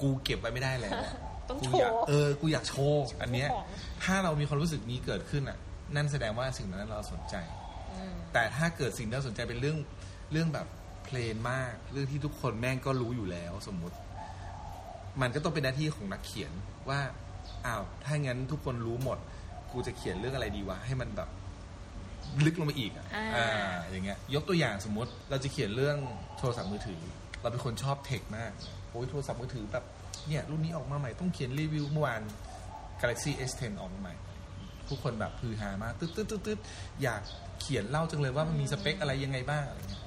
[0.00, 1.14] กูเก็บไว้ไม่ได้แล้วอะ
[1.48, 3.66] ต้องกูโชอยากว์เออ กูอยากโชว์ อันเนี้ยของ
[4.04, 5.58] ถ้าเรามีความรู้สึกนี้เกิดขึ้นอะ
[5.94, 7.57] นั่นแสดงว่าสิ่งนั้นเราสนใจอืม
[8.32, 9.78] แต่ถ้าเกิดสิ่งที่เราสนใจเป็นเรื่อง
[10.32, 10.66] เรื่องแบบ
[11.04, 13.96] เพลนมาก เรื่องที่ทุกคนแม่งก็รู้อยู่แล้วสมมุติ
[15.20, 16.52] มันก็ต้องเป็นหน้าที่ของนักเขียน
[16.88, 17.00] ว่า
[17.66, 19.18] อ้าวถ้างั้นทุกคนรู้หมด
[19.72, 21.28] กูจะเขียนเรื่องอะไรดีวะให้มันแบบ
[22.44, 25.96] ลึกลงไปอีกอะอ่าอ่าอย่างเงี้ย ยกตัวอย่างสมมติเราจะเขียนเรื่อง
[26.38, 27.00] โทรศัพท์มือถือ
[27.40, 28.52] เราเป็นคนชอบเทคมาก
[28.90, 29.84] โอ้ยโทรศัพท์มือถือแบบ
[30.28, 32.22] เนี่ยรุ่นนี้ออกมาใหม่ต้องเขียนรีวิวเมื่อวาน
[33.00, 34.14] Galaxy S10 ออกมาใหม่
[34.90, 36.58] ทุกคนแบบฮือฮามากตึ๊ดตึ๊ดตึ๊ดตึ๊ด
[37.02, 37.20] อยาก
[37.60, 40.02] เขียนเล่าจังเลยว่ามันมีสเปคอะไรยังไงบ้างอะไรเงี้ย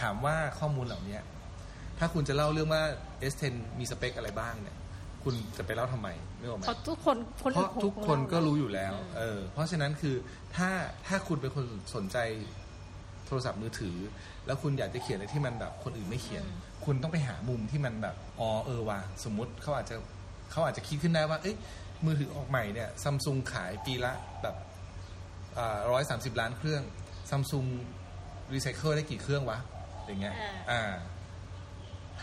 [0.00, 1.18] ถามว่าข้อมูลเหล่านี้
[1.98, 2.82] ถ้าคุณจะเล่าเรื่องว่า
[3.32, 4.76] S10 มีสเปคอะไรบ้างเนี่ย
[5.24, 6.08] คุณจะไปเล่าทำไม
[6.38, 10.14] ไม่ออกไหมเพราะทุกคนคนเพราะทุกคนก็รู้อยู่แล้แล้ว เออ เพราะฉะนั้นคือ
[10.56, 10.70] ถ้า
[11.06, 12.18] ถ้าคุณเป็นคนสนใจ
[13.26, 13.96] โทรศัพท์มือถือ
[14.46, 16.44] แล้วคุณอยากจะเขียนอะไรที่มันแบบคนอื่นไม่เขียน
[16.84, 19.96] คุณต้องไปหามุมที่มันแบบอ๋อเออว่ะสมมุติเขาอาจจะ
[20.50, 21.56] เขาอาจจะคิดขึ้นได้ว่า เอ้ย
[22.04, 24.56] มือถือออกใหม่เนี่ยซัมซุงขายปีละแบบ
[25.90, 26.82] ร้อยสามสิบล้านเครื่อง
[27.30, 27.66] ซัมซุง
[28.54, 29.58] รีไซเคิลได้กี่เครื่องวะ
[30.06, 30.34] อย่างเงี้ย
[30.70, 30.92] อ่า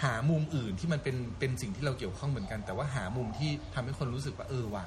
[0.04, 4.86] หามุมอื่นที่มันเป็นเป็นสิ่งที่เราเกี่ยวข้องเหมือนกัน แต่ว่าหามุมที่ทำให้คนรู้สึกว่าเออว่ะ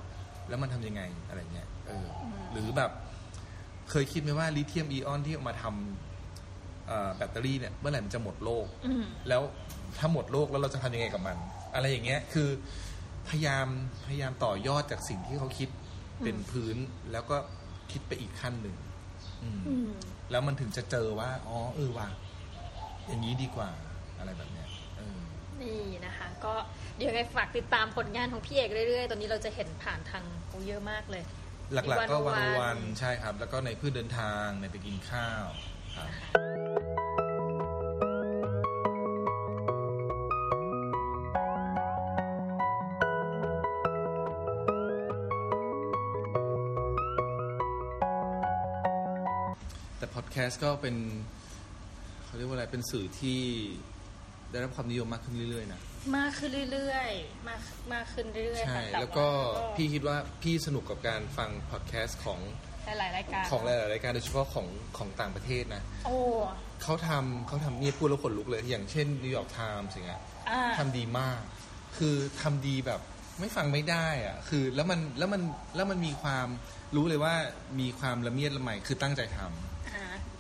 [0.49, 2.91] แล้วมันทำยังไงอะไรเงี้ยเอออ หรือแบบ
[3.91, 9.43] เคยคิดไหมว่าลิเธียมไอออนที่เอามาทำเอ่อแบตเตอรี่เนี่ยเมื่อไหร่มันจะหมดโลกอืมแล้ว
[9.99, 11.37] ถ้าหมดโลกแล้วเราจะทำยังไงกับมัน
[11.75, 12.49] อะไรอย่างเงี้ย คือ
[13.29, 13.67] พยายาม
[14.07, 15.69] พยายามต่อยอดจากสิ่งที่เขาคิด
[16.25, 16.77] เป็นพื้น
[17.13, 17.37] แล้วก็
[17.93, 18.77] คิดไปอีกขั้นหนึ่ง
[19.43, 19.91] อืมอืม
[20.31, 22.09] แล้วมันถึงจะเจอว่า อ๋อ เออว่ะ
[23.09, 23.71] อย่างนี้ดีกว่า
[24.19, 25.19] อะไรแบบเนี้ยเออ
[25.63, 26.55] นี่นะคะ ก็
[26.97, 31.23] เดี๋ยวไงฝากติดตามผลงานของพี่เอกเรื่อยๆ ตอนนี้เราจะเห็นผ่านทางโอ้เยอะมากเลย
[31.73, 35.47] หลักๆก็วันวันๆวันๆใช่ครับ แล้วก็ในพืชเดินทางในไปกินข้าว
[35.97, 36.09] ครับ
[50.35, 50.97] แต่พอดแคสต์ก็เป็น
[52.25, 53.41] เขาเรียกว่าอะไรเป็นสื่อที่
[54.51, 55.81] ได้รับความนิยมมากขึ้นเรื่อยๆนะ
[56.17, 57.61] มากขึ้นเรื่อยๆ มาก
[57.95, 59.27] มากขึ้นเรื่อยๆใช่ค่ะต่าแล้วก็
[59.77, 62.39] พี่คิดว่าพี่สนุกกับการฟังพอดแคสต์ของ
[62.87, 64.67] หลายๆรายการของหลายๆรายการโดยเฉพาะของ
[64.99, 66.19] ของต่างประเทศนะ โอ้
[66.83, 71.41] เขาทำเขาทำนี่พูดแล้วขนลุกเลย อย่างเช่น New York Times อย่างเงี้ยอ่าทำดีมาก
[71.97, 73.01] คือทำดีแบบ
[73.41, 75.43] ไม่ฟังไม่ได้อะคือแล้วมันแล้วมัน
[75.77, 76.47] แล้วมันมีความ
[76.97, 77.35] รู้เลยว่า
[77.81, 79.74] มีความละเมียดละไมคือตั้งใจทำ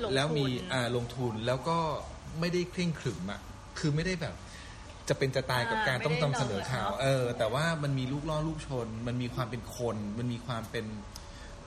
[0.01, 1.79] อ่าลงแล้วมีทุนอ่าลงทุนแล้วก็
[2.41, 3.41] ไม่ได้เคร่งขรึมอะ
[3.79, 4.35] คือไม่ได้แบบ
[5.09, 10.87] จะเป็นจะตายกับการต้องนำเสนอข่าวเออ แต่ว่ามันมีลูกล่อลูกชน มันมีความเป็นคน มันมีความเป็น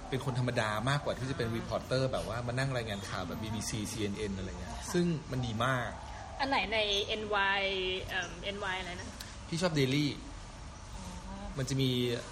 [0.09, 5.89] เป็นคนธรรมดามากกว่าที่จะเป็นรีพอร์เตอร์ แบบว่ามานั่งรายงานข่าวแบบ BBC CNN อะไรเงี้ยซึ่งมันดีมาก
[6.39, 6.77] อันไหนใน
[7.21, 7.61] NY
[8.09, 9.09] เอ่อ NY อะไรนะ
[9.47, 10.09] พี่ชอบ Daily
[11.57, 11.89] มันจะมี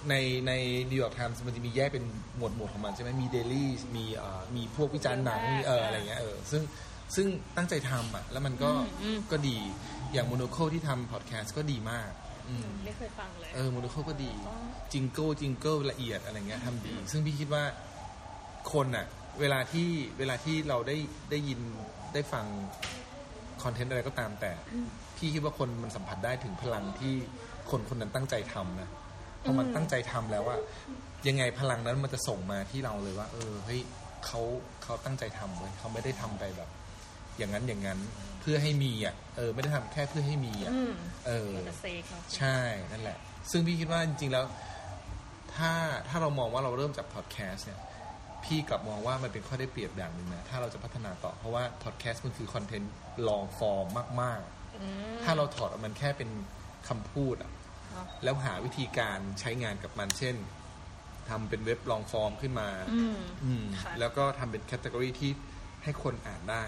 [0.09, 0.15] ใน
[0.47, 0.51] ใน
[0.91, 2.05] New York Times มันจะมีแยกเป็น
[2.37, 6.61] หมวดหมวดของมันใช่ไหมมี Daily มีเอ่อมีพวกวิจารณ์หนังมีเอออะไรเงี้ยเออซึ่ง
[7.15, 9.57] ซึ่งตั้งใจทำอะแล้วมันก็อืมอืมก็ดี
[10.13, 12.11] อย่าง Monocle ที่ทำพอดแคสต์ก็ดีมาก
[12.49, 14.55] อืมไม่เคยฟังเลย เออ Monocle ก็ดีอ๋อ
[14.93, 17.63] jingle jingle ละเอียดอะไรเงี้ยทำดี ซึ่งพี่คิดว่า
[18.73, 19.05] คนอะ
[19.39, 19.87] เวลาที่
[20.19, 20.97] เวลาที่เราได้
[21.31, 21.59] ได้ยิน
[22.13, 22.45] ได้ฟัง
[23.63, 24.51] คอนเทนต์อะไรก็ตามแต่
[25.17, 27.13] พี่คิดว่าคนมันสัมผัสได้ถึงพลังที่
[27.69, 28.89] คนคนนั้นตั้งใจทำนะ
[29.45, 30.57] พอมันอืมตั้งใจทำแล้วว่า
[31.27, 33.81] ยังไงพลังนั้นมันจะส่งมาที่เราเลยว่า เออเฮ้ย
[34.25, 34.41] เขา
[34.83, 36.69] เขาตั้งใจทำเว้ยเขาไม่ได้ทำไปแบบ
[37.37, 37.99] อย่างนั้นอย่างนั้น
[38.41, 40.93] เพื่อให้มีอะเออ ไม่ได้ทำแค่เพื่อให้มีอะอืม
[41.27, 42.57] เออจะเซกเนาะใช่
[42.91, 43.17] นั่นแหละ
[43.51, 44.45] ซึ่งพี่คิดว่าจริงๆแล้ว
[45.55, 45.71] ถ้า
[46.07, 47.79] ถ้าเรามองว่าเราเริ่มจากพอดแคสต์เนี่ย
[48.43, 52.93] พี่กลับมองว่ามันเป็นข้อได้เปรียบอย่างหนึ่งนะถ้าเราจะพัฒนาต่อเพราะว่าพอดแคสต์มันคือคอนเทนต์
[53.27, 53.87] long form
[54.21, 54.41] มาก
[54.81, 56.29] อืมๆถ้าเราถอดออกมันแค่เป็น
[56.87, 57.54] คำพูดอะเนาะ
[58.23, 60.35] แล้วหาวิธีการใช้งานกับมันเช่น
[61.29, 65.31] ทำเป็นเว็บ long form ขึ้นมา อืมอืมค่ะแล้วก็ทำเป็น category ที่
[65.83, 66.63] ให้คนอ่านได้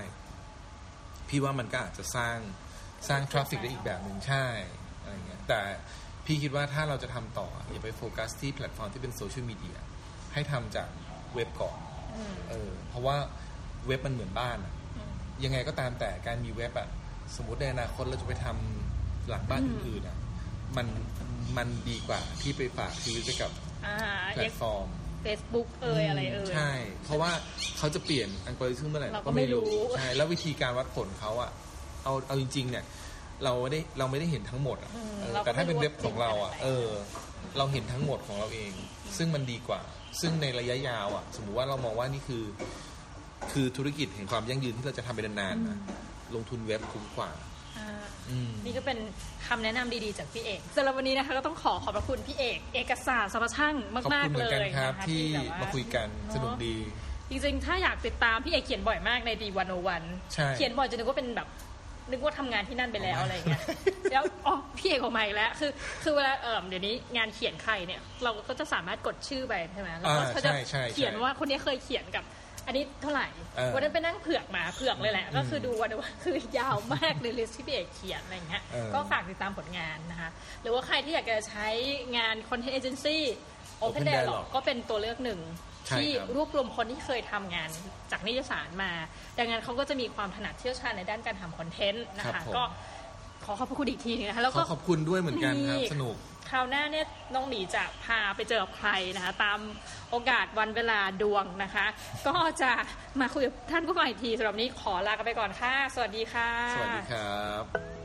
[1.29, 2.37] พี่ว่ามันก็อาจจะสร้าง
[3.09, 4.45] สร้าง traffic ได้อีกแบบหนึ่งใช่
[4.99, 5.59] อะไรเงี้ยแต่
[6.25, 9.77] พี่คิดว่าถ้าเราจะทำต่อ อย่าไปโฟกัสที่แพลตฟอร์มที่เป็นโซเชียลมีเดีย
[10.33, 10.87] ให้ทำจาก
[11.35, 11.77] เว็บก่อน
[12.15, 13.17] อืมเออ เพราะว่า
[13.87, 15.11] เว็บมันเหมือนบ้านอะอืม
[15.43, 16.87] ยังไงก็ตามแต่การมีเว็บอะ
[17.35, 20.17] สมมติในอนาคตเราจะไปทำหลังบ้านอืมอื่นๆอะ
[20.77, 20.87] มัน
[21.57, 23.51] มันดีกว่าที่ไปฝากชีวิตไปกับ
[23.85, 23.97] อ่า
[24.33, 24.87] แพลตฟอร์ม
[25.23, 26.71] เฟซบุ๊กเอ่ยอะไรเอ่ยใช่
[27.03, 27.31] เพราะว่า
[27.77, 29.63] เขาจะเปลี่ยนอัลกอริทึมเมื่อไหร่เราก็ไม่รู้
[29.97, 31.51] ใช่แล้ววิธีการวัดผลเขาอะ
[32.03, 32.83] เอาเอาจริง ๆ เนี่ย
[33.43, 36.87] เราไม่ได้เราไม่ได้เห็นทั้งหมดอะอืมเออเราก็แต่ถ้าเป็นไม่รู้เว็บของเราอะว่าจริงขนาดไหนเออ
[37.57, 38.71] เราเห็นทั้งหมดของเราเอง
[39.17, 42.43] ซึ่งมันดีกว่าอซึ่งในระยะยาวอะสมมุติว่าเรามองว่านี่คือ
[43.51, 45.77] คือธุรกิจแห่งความยั่งยืนที่เราจะทำไปนานๆนะ
[46.35, 47.46] ลงทุนเว็บคุ้มกว่าอ่าอืม
[48.65, 48.97] นี่ก็เป็น
[49.47, 56.75] คำแนะนำดีๆจากพี่เอกสำหรับวันนี้นะคะก็ต้องขอขอบพระคุณพี่เอก เอกสารสรรพช่างขอบมากคุณๆเหมืเลอนกันยครับนะคะที่แบบว่มาคุยกันเนอะสนุกดี
[57.29, 61.47] จริงๆ ถ้าอยากติดตามพี่เอกเขียนบ่อยมากในดีวันโอวันใช่เขียนบ่อยจนนึกว่าเป็นแบบ
[62.11, 63.63] นึกว่าทำงานที่นั่นไปแล้วอะไรเงี้ย
[64.11, 65.71] แล้วอ๋อพี่เอกออกมาอีกแล้ว คือ
[66.03, 72.23] คือเวลาเออเดี๋ยวนี้งานเขียนใครเนี่ย เราก็จะสามารถกดชื่อไปใช่ไหมแล้วก็อ่าเขาจะใช่ใช่ใช่เขียนว่าคนนี้เคยเขียนกับ
[72.67, 80.29] อันนี้เท่าไหร่เออวันนั้นไปนั่งเผือกมาเผือกเลยแหละ ก็คือดูวันว่าคือยาวมากเลยลิสที่พี่เอกเขียนอะไรเงี้ยเออก็ฝากติดตามผลงานนะคะ
[80.61, 81.67] หรือว่าใครที่อยากจะใช้
[82.17, 83.23] งานคอนเทนต์เอเจนซี่
[83.85, 85.39] Open Open Dialog Dialog ก็เป็นตัวเลือกหนึ่ง
[85.87, 87.69] ใช่ที่ครับรวบรวมคนที่เคยทำงาน
[88.11, 88.91] จากนิตยสารมา
[89.37, 92.63] ดังนั้นเขาก็จะมีความถนัดเชี่ยวชาญในด้านการทำคอนเทนต์นะครัคะบผมก็
[93.45, 96.15] ขอขอบพระคุณอีกทีนึงนะคะแล้วขก็อขอบคุณด้วยเหมือนกันครับนี่สนุก
[96.49, 99.59] คราวหน้าเนี่ยน้องหมีจะพาไปเจอกับใครนะคะ ตาม
[100.11, 101.85] โอกาสวันเวลาดวงนะคะ
[102.27, 102.71] ก็จะ
[103.19, 107.96] มาคุยกับท่านผู้ฟังอีกทีสำหรับวันนี้ขอลากันไปก่อนค่ะ สวัสดีค่ะ สวัสดีครับ